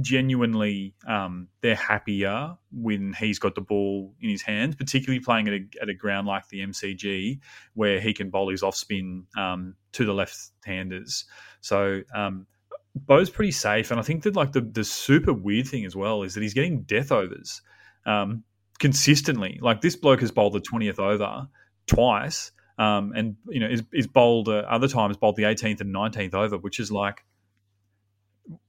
[0.00, 5.54] genuinely um, they're happier when he's got the ball in his hands, particularly playing at
[5.54, 7.40] a, at a ground like the MCG
[7.74, 11.24] where he can bowl his off spin um, to the left handers.
[11.60, 12.46] So um,
[12.94, 16.22] Beau's pretty safe, and I think that like the the super weird thing as well
[16.22, 17.60] is that he's getting death overs
[18.06, 18.44] um,
[18.78, 19.58] consistently.
[19.60, 21.48] Like this bloke has bowled the twentieth over
[21.86, 25.92] twice, um, and you know is, is bowled uh, other times bowled the eighteenth and
[25.92, 27.24] nineteenth over, which is like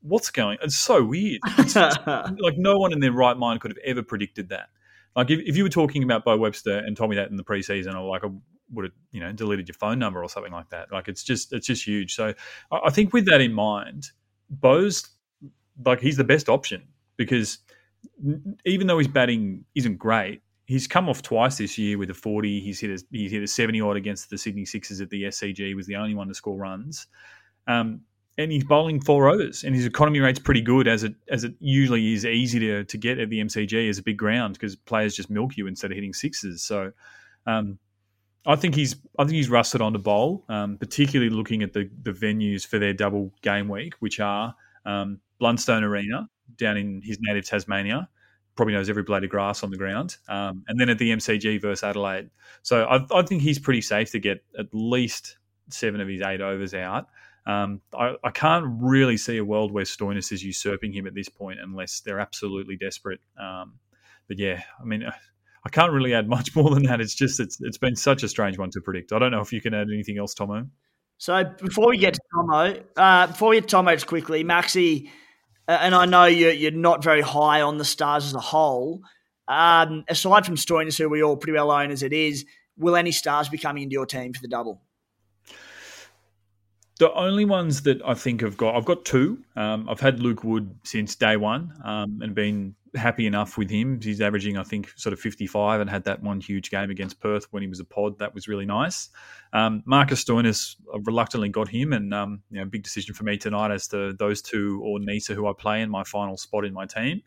[0.01, 0.57] what's going?
[0.61, 1.39] It's so weird.
[1.57, 4.69] It's, like no one in their right mind could have ever predicted that.
[5.15, 7.43] Like if, if you were talking about Beau Webster and told me that in the
[7.43, 8.29] preseason, or like I
[8.71, 10.91] would have you know deleted your phone number or something like that.
[10.91, 12.15] Like it's just it's just huge.
[12.15, 12.33] So
[12.71, 14.07] I, I think with that in mind,
[14.49, 15.07] Beau's
[15.85, 16.83] like he's the best option
[17.17, 17.59] because
[18.65, 22.59] even though his batting isn't great, he's come off twice this year with a 40.
[22.59, 25.57] He's hit a, he's hit a 70 odd against the Sydney Sixers at the SCG.
[25.57, 27.07] He was the only one to score runs.
[27.67, 28.01] Um,
[28.37, 31.55] and he's bowling four overs, and his economy rate's pretty good, as it as it
[31.59, 35.13] usually is easy to, to get at the MCG as a big ground because players
[35.13, 36.63] just milk you instead of hitting sixes.
[36.63, 36.93] So,
[37.45, 37.79] um,
[38.45, 41.89] I think he's I think he's rusted on to bowl, um, particularly looking at the
[42.03, 46.29] the venues for their double game week, which are um, Blundstone Arena
[46.59, 48.09] down in his native Tasmania.
[48.55, 51.61] Probably knows every blade of grass on the ground, um, and then at the MCG
[51.61, 52.29] versus Adelaide.
[52.61, 55.37] So I, I think he's pretty safe to get at least
[55.69, 57.07] seven of his eight overs out.
[57.45, 61.29] Um, I, I, can't really see a world where Stoinis is usurping him at this
[61.29, 63.21] point unless they're absolutely desperate.
[63.39, 63.75] Um,
[64.27, 65.03] but yeah, I mean,
[65.65, 67.01] I can't really add much more than that.
[67.01, 69.13] It's just it's it's been such a strange one to predict.
[69.13, 70.69] I don't know if you can add anything else, Thommo.
[71.17, 75.07] So before we get to Thommo, uh, before we get to Thommo, just quickly, Maxi,
[75.07, 75.11] uh,
[75.69, 79.01] and I know you're you're not very high on the stars as a whole.
[79.47, 82.45] Um, aside from Stoinis, who we all pretty well own as it is,
[82.77, 84.81] will any stars be coming into your team for the double?
[86.99, 89.39] The only ones that I think I've got, I've got two.
[89.55, 93.99] Um, I've had Luke Wood since day one um, and been happy enough with him.
[94.01, 97.47] He's averaging, I think, sort of 55 and had that one huge game against Perth
[97.51, 98.19] when he was a pod.
[98.19, 99.09] That was really nice.
[99.53, 100.75] Um, Marcus Stoinis,
[101.05, 104.41] reluctantly got him, and um, you know, big decision for me tonight as to those
[104.41, 107.21] two or Nisa who I play in my final spot in my team.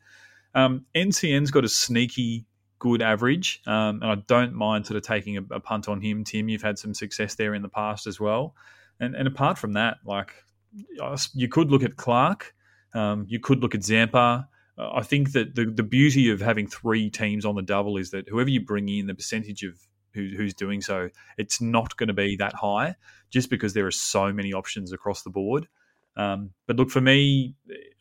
[0.55, 2.45] Um, NCN's got a sneaky
[2.79, 6.25] good average, um, and I don't mind sort of taking a, a punt on him.
[6.25, 8.55] Tim, you've had some success there in the past as well.
[9.01, 10.33] And and apart from that, like
[11.35, 12.55] you could look at Clarke,
[12.95, 14.49] um, you could look at Zampa.
[14.79, 18.29] I think that the the beauty of having three teams on the double is that
[18.29, 19.75] whoever you bring in, the percentage of
[20.15, 21.09] who, who's doing so,
[21.39, 22.95] it's not going to be that high,
[23.31, 25.69] just because there are so many options across the board.
[26.17, 27.55] Um, but look, for me,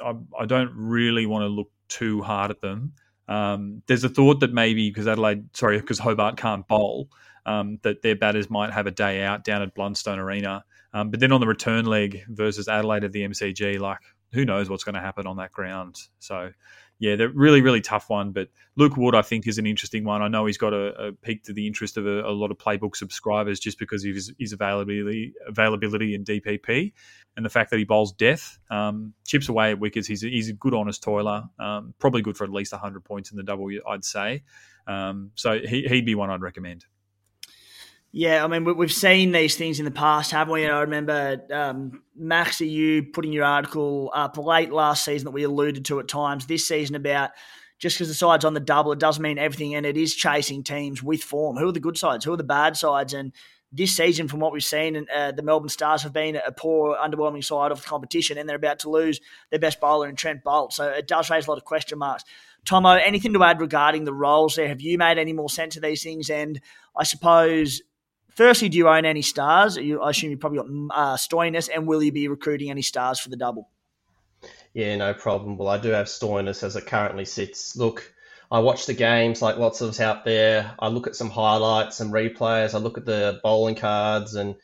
[0.04, 2.94] I, I don't really want to look too hard at them.
[3.30, 7.10] Um, there's a thought that maybe because Adelaide, sorry, because Hobart can't bowl,
[7.46, 11.20] um, that their batters might have a day out down at Blundstone Arena um, but
[11.20, 14.00] then on the return leg versus Adelaide at the MCG, like
[14.32, 15.98] who knows what's going to happen on that ground.
[16.20, 16.52] So
[17.02, 18.32] yeah, they're really, really tough one.
[18.32, 20.22] But Luke Wood, I think, is an interesting one.
[20.22, 22.60] I know he's got a, a peak to the interest of a, a, lot of
[22.60, 26.94] playbook subscribers just because of his, his, availability, availability in DPP,
[27.36, 30.08] and the fact that he bowls death, um, chips away at wickets.
[30.08, 31.44] He's a, he's a good, honest toiler.
[31.60, 34.44] Um, probably good for at least hundred points in the double, I'd say.
[34.86, 36.86] Um, so he, he'd be one I'd recommend.
[38.14, 40.66] Yeah, I mean, we've seen these things in the past, haven't we?
[40.66, 45.44] And I remember, um, Maxie, you putting your article up late last season that we
[45.44, 47.32] alluded to at times this season about
[47.80, 50.62] just because the side's on the double, it doesn't mean everything, and it is chasing
[50.62, 51.56] teams with form.
[51.56, 52.26] Who are the good sides?
[52.26, 53.14] Who are the bad sides?
[53.14, 53.32] And
[53.72, 57.44] this season, from what we've seen, uh, the Melbourne Stars have been a poor, underwhelming
[57.44, 60.74] side of the competition, and they're about to lose their best bowler in Trent Boult.
[60.74, 62.26] So it does raise a lot of question marks.
[62.66, 64.68] Thommo, anything to add regarding the roles there?
[64.68, 66.30] Have you made any more sense of these things?
[66.30, 66.62] And
[66.96, 67.82] I suppose
[68.36, 69.78] Firstly, do you own any stars?
[69.78, 70.68] You, I assume you probably got
[70.98, 73.70] uh, Stoinis, and will you be recruiting any stars for the double?
[74.74, 75.58] Yeah, no problem.
[75.58, 77.76] Well, I do have Stoinis as it currently sits.
[77.76, 78.14] Look,
[78.50, 80.74] I watch the games like lots of us out there.
[80.80, 82.74] I look at some highlights, some replays.
[82.74, 84.56] I look at the bowling cards, and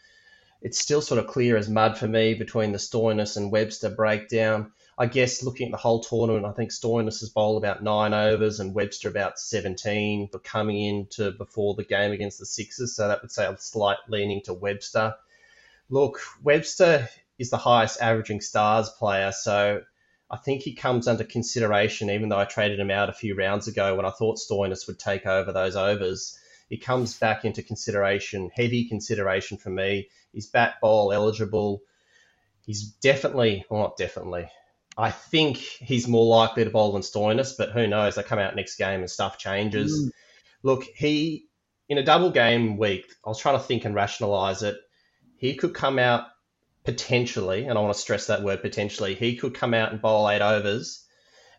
[0.61, 4.71] it's still sort of clear as mud for me between the Stoinis and Webster breakdown.
[4.99, 8.73] I guess looking at the whole tournament, I think Stoinis bowled about nine overs and
[8.73, 12.95] Webster about 17 for coming into before the game against the Sixers.
[12.95, 15.13] So that would say a slight leaning to Webster.
[15.89, 19.31] Look, Webster is the highest averaging stars player.
[19.31, 19.83] So
[20.31, 23.67] I think he comes under consideration, even though I traded him out a few rounds
[23.67, 26.39] ago when I thought Stoinis would take over those overs.
[26.69, 30.09] He comes back into consideration, heavy consideration for me.
[30.33, 31.83] He's bat bowl eligible.
[32.65, 34.49] He's definitely, well, not definitely,
[34.97, 38.15] I think he's more likely to bowl than Stoinis, but who knows?
[38.15, 39.93] They come out next game and stuff changes.
[39.93, 40.11] Mm.
[40.63, 41.45] Look, he
[41.89, 44.77] in a double game week, I was trying to think and rationalize it.
[45.37, 46.25] He could come out
[46.83, 50.29] potentially, and I want to stress that word potentially, he could come out and bowl
[50.29, 51.05] eight overs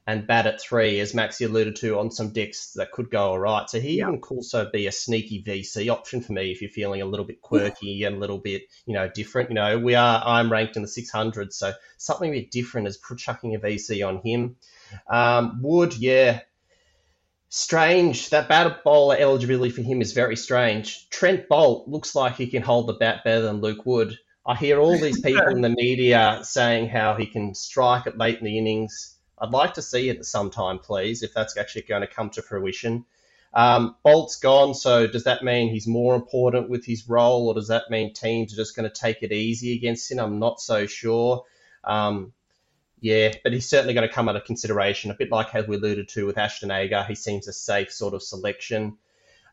[0.09, 3.38] and bat at three, as Maxi alluded to, on some decks that could go all
[3.38, 3.68] right.
[3.68, 4.06] So he yeah.
[4.06, 7.42] can also be a sneaky VC option for me if you're feeling a little bit
[7.42, 9.50] quirky and a little bit, you know, different.
[9.50, 12.98] You know, we are I'm ranked in the 600s, so something a bit different is
[13.18, 14.56] chucking a VC on him.
[15.11, 16.40] Um, Wood, yeah,
[17.50, 18.30] strange.
[18.30, 21.11] That bat bowler eligibility for him is very strange.
[21.11, 24.16] Trent Boult looks like he can hold the bat better than Luke Wood.
[24.46, 28.38] I hear all these people in the media saying how he can strike at late
[28.38, 32.07] in the innings I'd like to see it sometime, please, if that's actually going to
[32.07, 33.05] come to fruition.
[33.55, 37.68] Um, Boult's gone, so does that mean he's more important with his role, or does
[37.68, 40.18] that mean teams are just going to take it easy against him?
[40.18, 41.45] I'm not so sure.
[41.84, 42.32] Um,
[43.01, 46.09] yeah, but he's certainly going to come under consideration, a bit like as we alluded
[46.11, 47.05] to with Ashton Agar.
[47.05, 48.99] He seems a safe sort of selection.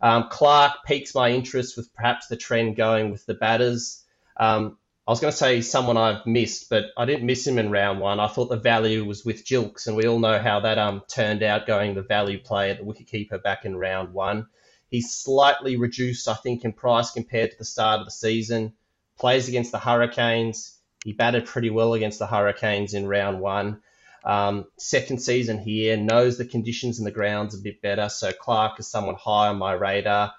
[0.02, 4.04] Um, Clarke piques my interest with perhaps the trend going with the batters.
[4.38, 4.78] Um,
[5.08, 8.00] I was going to say someone I've missed, but I didn't miss him in round
[8.00, 8.20] one.
[8.20, 11.44] I thought the value was with Jilks, and we all know how that um turned
[11.44, 14.48] out going the value play at the wicketkeeper back in round one.
[14.90, 18.74] He's slightly reduced, I think, in price compared to the start of the season.
[19.20, 20.78] Plays against the Hurricanes.
[21.04, 23.82] He batted pretty well against the Hurricanes in round one.
[24.24, 28.10] Um, second season here, knows the conditions and the grounds a bit better.
[28.10, 30.34] So Clarke is someone high on my radar.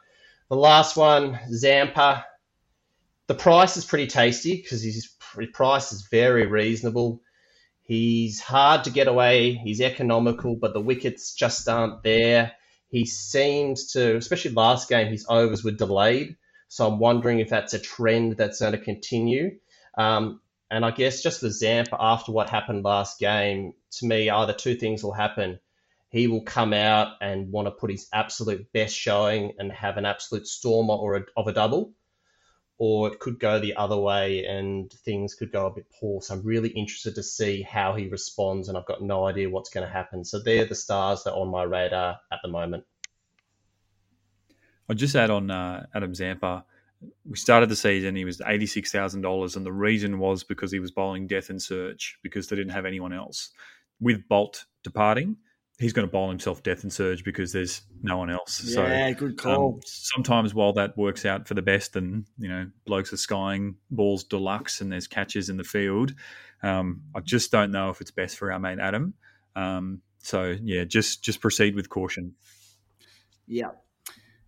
[0.49, 2.27] The last one, Zampa.
[3.29, 5.09] The price is pretty tasty because his
[5.53, 7.23] price is very reasonable.
[7.83, 9.55] He's hard to get away.
[9.55, 12.53] He's economical, but the wickets just aren't there.
[12.89, 16.37] He seems to, especially last game, his overs were delayed.
[16.69, 19.59] So I'm wondering if that's a trend that's going to continue.
[19.97, 24.53] Um, and I guess just the Zampa after what happened last game, to me, either
[24.53, 25.59] two things will happen.
[26.11, 30.07] He will come out and want to put his absolute best showing and have an
[30.07, 31.93] absolute stormer or a, of a double
[32.79, 36.21] or it could go the other way and things could go a bit poor.
[36.21, 39.71] So I'm really interested to see how he responds, and I've got no idea what's
[39.71, 40.25] going to happen.
[40.25, 42.85] So they're the stars that are on my radar at the moment.
[44.89, 46.65] I'll just add on uh, Adam Zampa.
[47.29, 51.27] We started the season, he was $86,000, and the reason was because he was bowling
[51.27, 53.51] death and surge because they didn't have anyone else.
[54.01, 55.37] With Boult departing,
[55.79, 58.63] he's going to bowl himself death and surge because there's no one else.
[58.65, 59.75] Yeah, so, good um, call.
[59.75, 63.77] Um, sometimes while that works out for the best, and you know, blokes are skying
[63.91, 66.15] balls deluxe, and there's catches in the field.
[66.63, 69.15] Um, I just don't know if it's best for our mate Adam.
[69.55, 72.35] Um, so yeah, just just proceed with caution.
[73.47, 73.71] Yeah.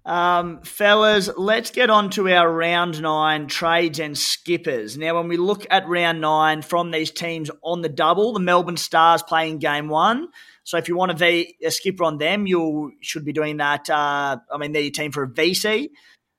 [0.09, 4.97] Um, fellas, let's get on to our round nine trades and skippers.
[4.97, 8.79] Now, when we look at round nine from these teams on the double, the Melbourne
[8.79, 10.29] Stars playing game one,
[10.65, 13.91] so if you want to v, a skipper on them, you should be doing that.
[13.91, 15.89] Uh, I mean, they're your team for a VC.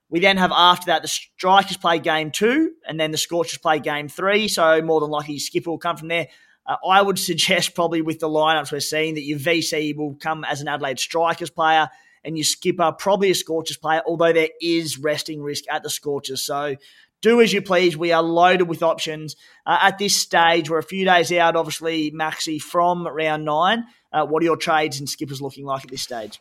[0.08, 3.78] We then have after that the Strikers play game two, and then the Scorchers play
[3.78, 4.48] game three.
[4.48, 6.26] So more than likely, your skipper will come from there.
[6.66, 10.44] Uh, I would suggest probably with the lineups we're seeing that your VC will come
[10.44, 11.88] as an Adelaide Strikers player,
[12.24, 14.02] and your skipper probably a Scorchers player.
[14.06, 16.76] Although there is resting risk at the Scorchers, so
[17.22, 17.96] do as you please.
[17.96, 19.36] We are loaded with options.
[19.66, 23.84] Uh, at this stage, we're a few days out, obviously, Maxi, from round nine.
[24.12, 26.40] Uh, what are your trades and skippers looking like at this stage?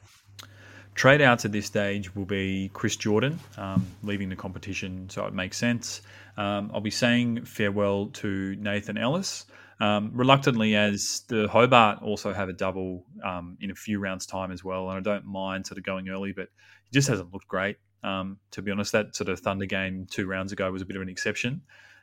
[0.95, 5.33] Trade outs at this stage will be Chris Jordan um, leaving the competition, so it
[5.33, 6.01] makes sense.
[6.35, 9.45] Um, I'll be saying farewell to Nathan Ellis.
[9.81, 14.51] Um, reluctantly, as the Hobart also have a double um, in a few rounds' time
[14.51, 16.49] as well, and I don't mind sort of going early, but
[16.83, 17.77] he just hasn't looked great.
[18.03, 20.95] Um, to be honest, that sort of Thunder game two rounds ago was a bit
[20.95, 21.61] of an exception.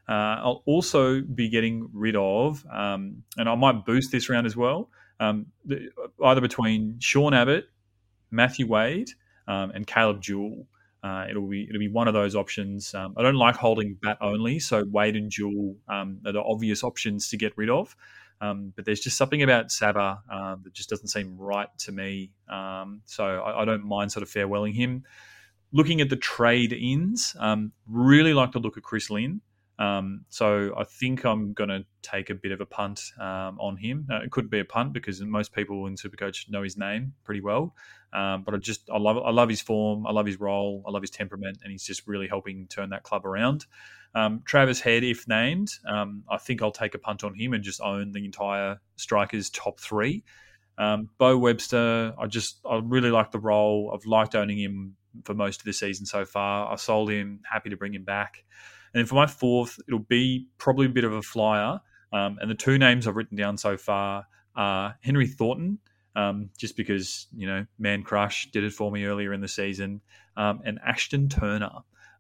[0.09, 4.57] Uh, I'll also be getting rid of, um, and I might boost this round as
[4.57, 4.89] well,
[5.21, 5.91] um, the,
[6.25, 7.69] either between Sean Abbott,
[8.31, 9.11] Matthew Wade,
[9.49, 10.67] um, and Caleb Jewell.
[11.07, 12.93] Uh, it'll be it'll be one of those options.
[12.93, 16.83] Um, I don't like holding bat only, so Wade and Jewell um, are the obvious
[16.83, 17.95] options to get rid of.
[18.41, 22.33] Um, but there's just something about Saba uh, that just doesn't seem right to me.
[22.49, 25.05] Um, so I, I, don't mind sort of farewelling him.
[25.73, 29.41] Looking at the trade ins, um, really like the look of Chris Lynn.
[29.79, 33.77] Um, so I think I'm going to take a bit of a punt um, on
[33.77, 34.07] him.
[34.11, 37.41] Uh, it could be a punt because most people in Supercoach know his name pretty
[37.41, 37.75] well.
[38.13, 40.91] Um, but I just I love I love his form, I love his role, I
[40.91, 43.67] love his temperament, and he's just really helping turn that club around.
[44.15, 47.63] Um, Travis Head, if named, um, I think I'll take a punt on him and
[47.63, 50.25] just own the entire strikers top three.
[50.79, 53.93] Um, Beau Webster, I just I really like the role.
[53.95, 56.73] I've liked owning him for most of the season so far.
[56.73, 58.45] I sold him, happy to bring him back.
[58.97, 61.81] And then for my fourth, it'll be probably a bit of a flyer.
[62.15, 65.81] Um, and the two names I've written down so far are Henry Thornton,
[66.15, 70.01] um, just because you know Man Crush did it for me earlier in the season,
[70.39, 71.73] um, and Ashton Turner.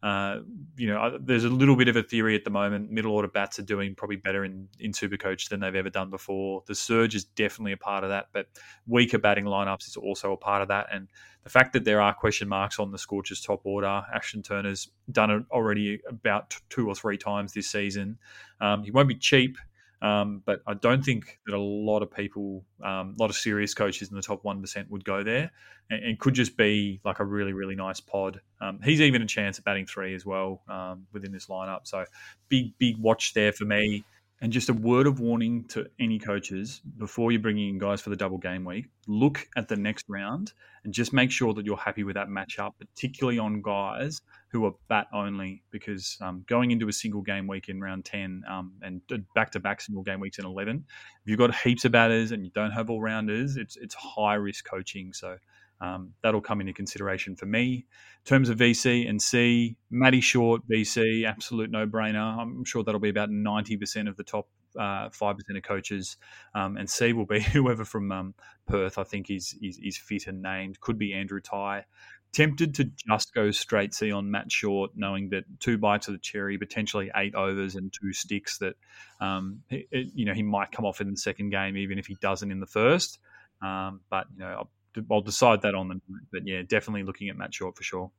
[0.06, 0.38] Uh,
[0.76, 2.92] you know, there's a little bit of a theory at the moment.
[2.92, 6.62] Middle order bats are doing probably better in in Supercoach than they've ever done before.
[6.66, 8.46] The surge is definitely a part of that, but
[8.86, 10.86] weaker batting lineups is also a part of that.
[10.92, 11.08] And
[11.42, 15.32] the fact that there are question marks on the Scorchers top order, Ashton Turner's done
[15.32, 18.18] it already about two or three times this season.
[18.60, 19.58] Um, he won't be cheap.
[20.02, 23.72] Um, but I don't think that a lot of people, um, a lot of serious
[23.72, 25.50] coaches in the top 1% would go there
[25.90, 28.40] and, and could just be like a really, really nice pod.
[28.60, 31.80] Um, he's even a chance at batting three as well um, within this lineup.
[31.84, 32.04] So
[32.48, 34.04] big, big watch there for me.
[34.42, 38.10] And just a word of warning to any coaches before you're bringing in guys for
[38.10, 40.52] the double game week, look at the next round
[40.84, 44.72] and just make sure that you're happy with that matchup, particularly on guys who are
[44.88, 49.00] bat only, because um, going into a single game week in round 10 um, and
[49.34, 52.44] back to back single game weeks in 11, if you've got heaps of batters and
[52.44, 55.14] you don't have all rounders, it's, it's high risk coaching.
[55.14, 55.38] So
[55.80, 57.86] um, that'll come into consideration for me.
[58.24, 62.38] In terms of VC and C, Matty Short, VC, absolute no brainer.
[62.38, 64.48] I'm sure that'll be about 90% of the top
[64.78, 66.16] uh, 5% of coaches.
[66.54, 68.34] Um, and C will be whoever from um,
[68.66, 70.80] Perth I think is, is, is fit and named.
[70.80, 71.84] Could be Andrew Tye.
[72.32, 76.18] Tempted to just go straight C on Matt Short, knowing that two bites of the
[76.18, 78.58] cherry, potentially eight overs and two sticks.
[78.58, 78.74] That
[79.20, 82.16] um, it, you know he might come off in the second game, even if he
[82.20, 83.20] doesn't in the first.
[83.62, 84.68] Um, but you know
[85.10, 86.22] I'll decide that on the night.
[86.32, 88.10] But yeah, definitely looking at Matt Short for sure.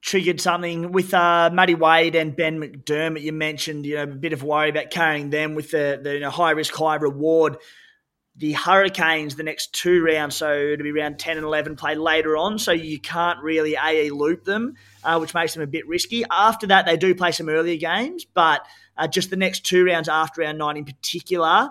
[0.00, 3.22] Triggered something with uh, Matty Wade and Ben McDermott.
[3.22, 6.20] You mentioned, you know, a bit of worry about carrying them with the, the you
[6.20, 7.56] know, high risk, high reward.
[8.34, 12.34] The Hurricanes, the next two rounds, so it'll be round 10 and 11, play later
[12.34, 14.74] on, so you can't really AE loop them,
[15.04, 16.24] uh, which makes them a bit risky.
[16.30, 18.66] After that, they do play some earlier games, but
[18.96, 21.70] uh, just the next two rounds after round nine in particular,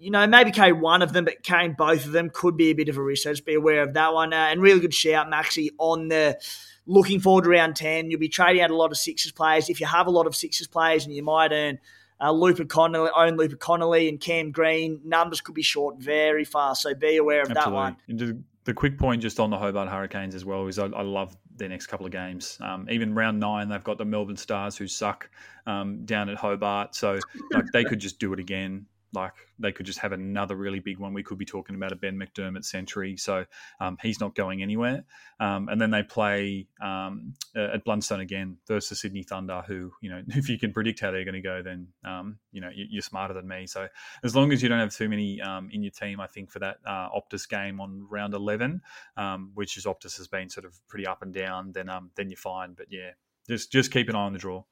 [0.00, 2.72] you know, maybe carry one of them, but carrying both of them could be a
[2.72, 3.24] bit of a risk.
[3.24, 4.32] So just be aware of that one.
[4.32, 6.40] Uh, and really good shout, Maxi, on the
[6.86, 8.10] looking forward to round 10.
[8.10, 9.68] You'll be trading out a lot of sixes players.
[9.68, 11.78] If you have a lot of sixes players and you might earn
[12.18, 16.82] uh, Luca Connolly, own Luca Connolly and Cam Green, numbers could be short very fast.
[16.82, 17.70] So be aware of Absolutely.
[17.70, 17.96] that one.
[18.08, 21.36] And the quick point just on the Hobart Hurricanes as well is I, I love
[21.56, 22.56] their next couple of games.
[22.62, 25.28] Um, even round nine, they've got the Melbourne Stars who suck
[25.66, 26.94] um, down at Hobart.
[26.94, 27.18] So
[27.52, 30.98] like, they could just do it again like they could just have another really big
[30.98, 31.12] one.
[31.12, 33.44] We could be talking about a Ben McDermott century, so
[33.80, 35.04] um, he's not going anywhere.
[35.38, 40.22] Um, and then they play um, at Blundstone again versus Sydney Thunder, who you know
[40.28, 43.34] if you can predict how they're going to go, then um, you know you're smarter
[43.34, 43.66] than me.
[43.66, 43.88] So
[44.22, 46.60] as long as you don't have too many um, in your team, I think for
[46.60, 48.82] that uh, Optus game on round eleven,
[49.16, 52.36] um, which is Optus has been sort of pretty up and down, then then you're
[52.36, 52.74] fine.
[52.74, 53.10] But yeah,
[53.48, 54.64] just just keep an eye on the draw.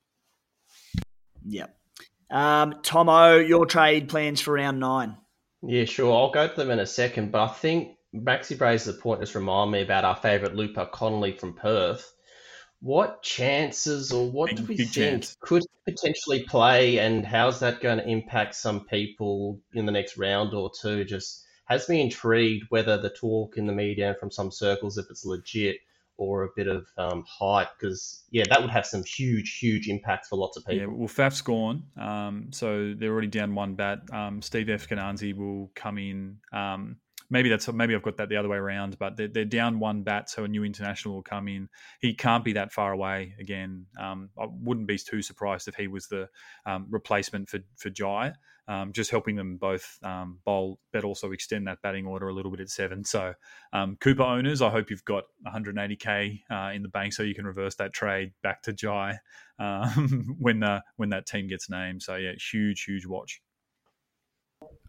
[1.44, 1.74] Yep.
[2.30, 5.16] Um, Thommo, your trade plans for round nine?
[5.62, 6.14] Yeah, sure.
[6.14, 9.34] I'll go to them in a second, but I think Maxi raises a point just
[9.34, 12.12] remind me about our favourite Luca Connolly from Perth.
[12.80, 15.36] What chances or what do we think chance.
[15.40, 20.54] could potentially play, and how's that going to impact some people in the next round
[20.54, 21.04] or two?
[21.04, 25.06] Just has me intrigued whether the talk in the media and from some circles, if
[25.10, 25.78] it's legit,
[26.18, 30.26] or a bit of um, hype because yeah, that would have some huge, huge impact
[30.26, 30.80] for lots of people.
[30.80, 34.00] Yeah, well, Faf's gone, um, so they're already down one bat.
[34.12, 36.38] Um, Steve Eskinazi will come in.
[36.52, 36.96] Um,
[37.30, 40.02] maybe that's maybe I've got that the other way around, but they're, they're down one
[40.02, 41.68] bat, so a new international will come in.
[42.00, 43.86] He can't be that far away again.
[43.98, 46.28] Um, I wouldn't be too surprised if he was the
[46.66, 48.34] um, replacement for for Jhye
[48.68, 52.50] um, just helping them both um, bowl, but also extend that batting order a little
[52.50, 53.02] bit at seven.
[53.02, 53.32] So,
[53.72, 57.46] um, Cooper owners, I hope you've got 180k uh, in the bank so you can
[57.46, 59.18] reverse that trade back to Jhye
[59.58, 62.02] um, when uh, when that team gets named.
[62.02, 63.40] So, yeah, huge, huge watch.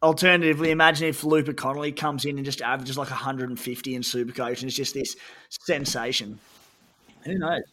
[0.03, 4.63] Alternatively, imagine if Luca Connolly comes in and just averages like 150 in Supercoach, and
[4.63, 5.15] it's just this
[5.49, 6.39] sensation.
[7.25, 7.63] Who knows?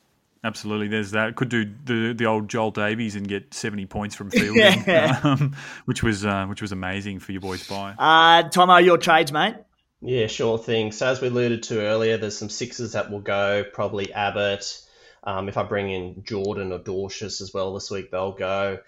[0.47, 1.35] Absolutely, there's that.
[1.35, 5.21] Could do the the old Joel Davies and get seventy points from fielding, yeah.
[5.25, 7.95] um, which was uh, which was amazing for your boys by.
[7.99, 9.57] Uh, are your trades, mate.
[10.01, 10.93] Yeah, sure thing.
[10.93, 13.65] So as we alluded to earlier, there's some sixes that will go.
[13.73, 14.81] Probably Abbott.
[15.25, 18.79] Um, if I bring in Jordan or Dwarshuis as well this week, they'll go.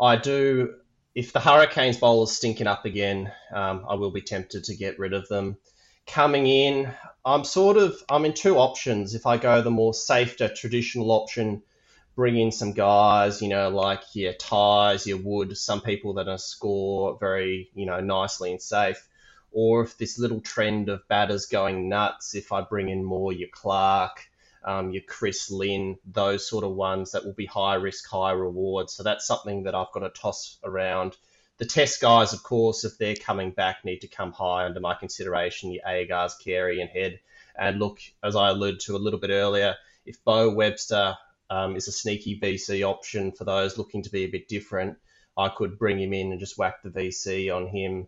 [0.00, 0.74] I do.
[1.16, 5.00] If the Hurricanes bowl is stinking up again, um, I will be tempted to get
[5.00, 5.56] rid of them
[6.08, 6.92] coming in,
[7.24, 9.14] I'm sort of I'm in two options.
[9.14, 11.62] If I go the more safer traditional option,
[12.16, 16.38] bring in some guys, you know, like your ties, your wood, some people that are
[16.38, 19.06] score very, you know, nicely and safe.
[19.52, 23.48] Or if this little trend of batters going nuts, if I bring in more your
[23.52, 24.28] Clarke,
[24.64, 28.90] um, your Chris Lynn, those sort of ones that will be high risk, high reward.
[28.90, 31.16] So that's something that I've got to toss around.
[31.58, 34.94] The test guys, of course, if they're coming back, need to come high under my
[34.94, 35.72] consideration.
[35.72, 37.20] Your Agars, Carey, and Head.
[37.58, 39.74] And look, as I alluded to a little bit earlier,
[40.06, 41.16] if Beau Webster
[41.50, 44.98] um, is a sneaky VC option for those looking to be a bit different,
[45.36, 48.06] I could bring him in and just whack the VC on him,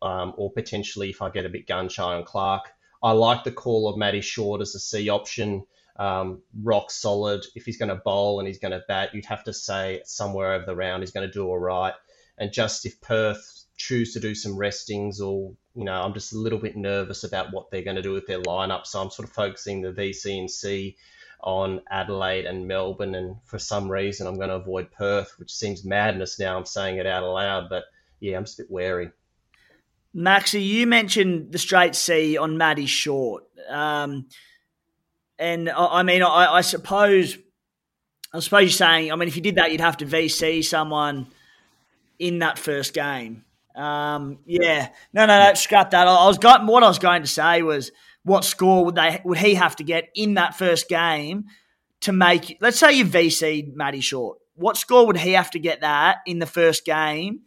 [0.00, 2.72] um, or potentially if I get a bit gun shy on Clarke.
[3.02, 5.64] I like the call of Matty Short as a C option
[5.96, 7.44] um, rock solid.
[7.54, 10.54] If he's going to bowl and he's going to bat, you'd have to say somewhere
[10.54, 11.94] over the round he's going to do all right.
[12.38, 16.38] And just if Perth choose to do some restings or, you know, I'm just a
[16.38, 18.86] little bit nervous about what they're going to do with their lineup.
[18.86, 20.96] So I'm sort of focusing the VC and C
[21.42, 23.14] on Adelaide and Melbourne.
[23.14, 26.56] And for some reason, I'm going to avoid Perth, which seems madness now.
[26.56, 27.84] I'm saying it out aloud, but
[28.20, 29.10] yeah, I'm just a bit wary.
[30.14, 33.44] Maxie, you mentioned the straight C on Matty Short.
[33.68, 34.26] Um,
[35.38, 37.36] and I, mean, I, I, suppose,
[38.32, 41.26] I suppose you're saying, I mean, if you did that, you'd have to VC someone
[42.22, 43.44] in that first game.
[43.74, 46.06] Um, yeah, no, no, no, scrap that.
[46.06, 47.90] I, was got what I was going to say was
[48.22, 51.46] what score would they would he have to get in that first game
[52.02, 52.58] to make?
[52.60, 54.38] Let's say you VC Matty Short.
[54.54, 57.40] What score would he have to get that in the first game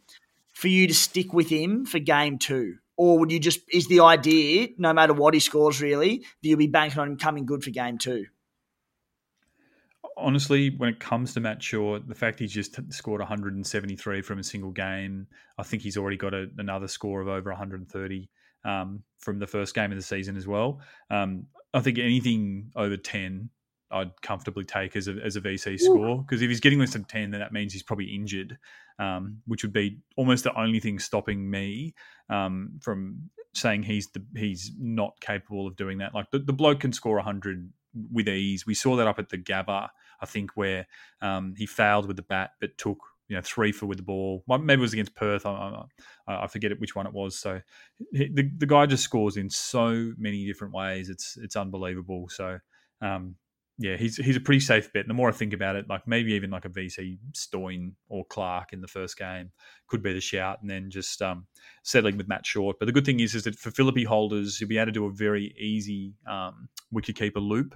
[0.52, 2.74] for you to stick with him for game two?
[2.98, 6.58] Or would you just, is the idea, no matter what he scores really, that you'll
[6.58, 8.26] be banking on him coming good for game two?
[10.16, 14.42] Honestly, when it comes to Matt Short, the fact he's just scored 173 from a
[14.42, 15.26] single game,
[15.58, 18.30] I think he's already got a, another score of over 130
[18.64, 20.80] um, from the first game of the season as well.
[21.10, 23.50] Um, I think anything over 10,
[23.90, 27.04] I'd comfortably take as a, as a VC score because if he's getting less than
[27.04, 28.58] 10, then that means he's probably injured
[28.98, 31.94] um, which would be almost the only thing stopping me
[32.30, 36.14] um, from saying he's the, he's not capable of doing that.
[36.14, 37.70] Like the, the bloke can score 100
[38.12, 38.66] with ease.
[38.66, 39.88] We saw that up at the Gabba,
[40.20, 40.86] I think, where
[41.20, 42.98] um, he failed with the bat but took
[43.28, 44.44] you know three for with the ball.
[44.48, 45.46] Maybe it was against Perth.
[45.46, 45.84] I,
[46.28, 47.38] I, I forget which one it was.
[47.38, 47.60] So
[48.12, 51.08] the the guy just scores in so many different ways.
[51.08, 52.28] It's it's unbelievable.
[52.28, 52.58] So
[53.00, 53.36] um,
[53.78, 55.02] yeah, he's he's a pretty safe bet.
[55.02, 58.24] And the more I think about it, like maybe even like a VC Stoin or
[58.24, 59.50] Clarke in the first game
[59.86, 61.46] could be the shout, and then just um,
[61.82, 62.76] settling with Matt Short.
[62.78, 65.06] But the good thing is, is that for Philippe holders, you'll be able to do
[65.06, 67.74] a very easy um, wicketkeeper loop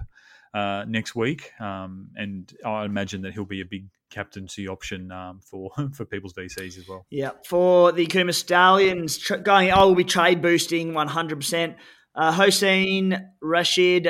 [0.53, 5.39] uh, next week, um, and I imagine that he'll be a big captaincy option um,
[5.39, 7.05] for for people's VCs as well.
[7.09, 11.77] Yeah, for the Kuma Stallions going, I will be trade boosting one hundred percent.
[12.13, 14.09] Uh, Hosein Rashid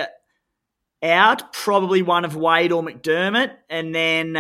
[1.03, 3.51] out, probably one of Wade or McDermott.
[3.69, 4.37] And then,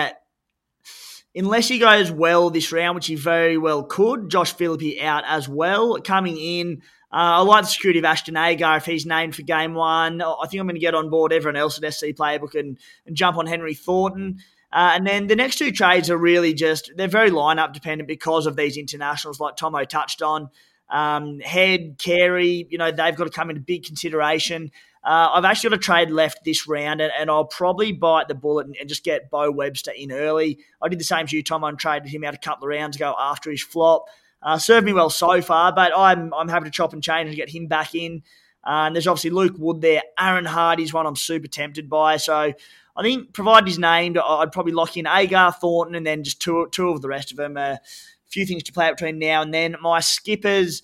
[1.35, 5.47] unless he goes well this round, which he very well could, Josh Philippe out as
[5.47, 5.99] well.
[6.01, 6.81] Coming in,
[7.13, 10.21] uh, I like the security of Ashton Agar if he's named for game one.
[10.21, 13.15] I think I'm going to get on board everyone else at SC Playbook and, and
[13.15, 14.39] jump on Henry Thornton.
[14.71, 18.45] Uh, and then the next two trades are really just, they're very lineup dependent because
[18.45, 20.49] of these internationals, like Thommo touched on.
[20.89, 24.71] Um, Head, Carey, you know, they've got to come into big consideration.
[25.03, 28.35] Uh, I've actually got a trade left this round, and, and I'll probably bite the
[28.35, 30.59] bullet and, and, just get Beau Webster in early.
[30.81, 31.63] I did the same to you, Tom.
[31.63, 34.05] I traded him out a couple of rounds ago after his flop.
[34.43, 37.35] Uh, served me well so far, but I'm I'm happy to chop and change and
[37.35, 38.23] get him back in.
[38.63, 40.01] Uh, and there's obviously Luke Wood there.
[40.19, 42.17] Aaron Hardy's one I'm super tempted by.
[42.17, 42.53] So
[42.95, 46.67] I think, provided he's named, I'd probably lock in Agar, Thornton, and then just two
[46.71, 47.57] two of the rest of them.
[47.57, 47.79] A
[48.27, 49.75] few things to play out between now and then.
[49.81, 50.81] My skippers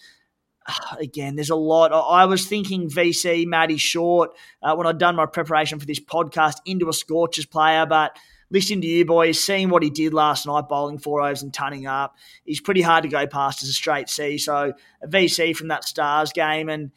[0.99, 1.91] again, there's a lot.
[1.91, 4.31] I was thinking VC, Matty Short,
[4.61, 8.17] uh, when I'd done my preparation for this podcast, into a Scorchers player, but
[8.49, 11.85] listening to you boys, seeing what he did last night, bowling four overs and tunning
[11.85, 14.37] up, he's pretty hard to go past as a straight C.
[14.37, 16.91] So a VC from that Stars game, and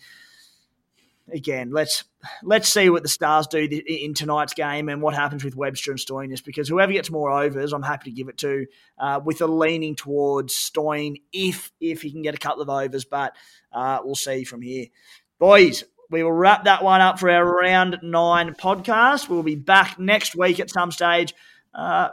[1.33, 2.05] again, let's
[2.43, 6.01] let's see what the Stars do in tonight's game and what happens with Webster and
[6.01, 8.67] Stoinis because whoever gets more overs, I'm happy to give it to,
[8.99, 13.05] uh, with a leaning towards Stoin if if he can get a couple of overs,
[13.05, 13.35] but
[13.73, 14.87] uh, we'll see from here,
[15.39, 15.85] boys.
[16.11, 19.29] We will wrap that one up for our round nine podcast.
[19.29, 21.35] We'll be back next week at some stage.
[21.73, 22.09] Uh,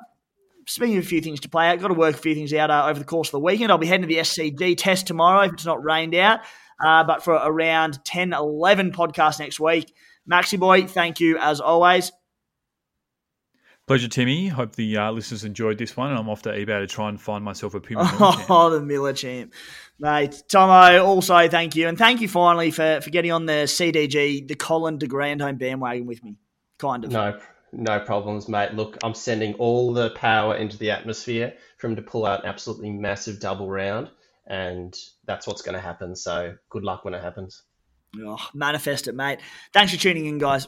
[0.67, 2.69] speaking of a few things to play out, got to work a few things out
[2.69, 3.71] uh, over the course of the weekend.
[3.71, 6.41] I'll be heading to the SCG test tomorrow if it's not rained out.
[6.83, 9.91] Uh, but for around 10, 11 podcasts next week.
[10.31, 12.11] Maxi Boy, thank you as always.
[13.87, 14.49] Pleasure, Timmy.
[14.49, 16.09] Hope the uh, listeners enjoyed this one.
[16.09, 18.03] And I'm off to eBay to try and find myself a Puma.
[18.49, 19.53] Oh, the Millichamp.
[19.97, 21.87] Mate, Thommo, also thank you.
[21.87, 26.05] And thank you finally for, for getting on the CDG, the Colin de Grandhomme bandwagon
[26.05, 26.35] with me.
[26.77, 27.11] Kind of.
[27.11, 27.39] No,
[27.71, 28.73] no problems, mate.
[28.73, 32.49] Look, I'm sending all the power into the atmosphere for him to pull out an
[32.49, 34.09] absolutely massive double round
[34.47, 36.13] and that's what's going to happen.
[36.13, 37.63] So good luck when it happens.
[38.21, 39.39] Oh, manifest it, mate.
[39.71, 40.67] Thanks for tuning in, guys.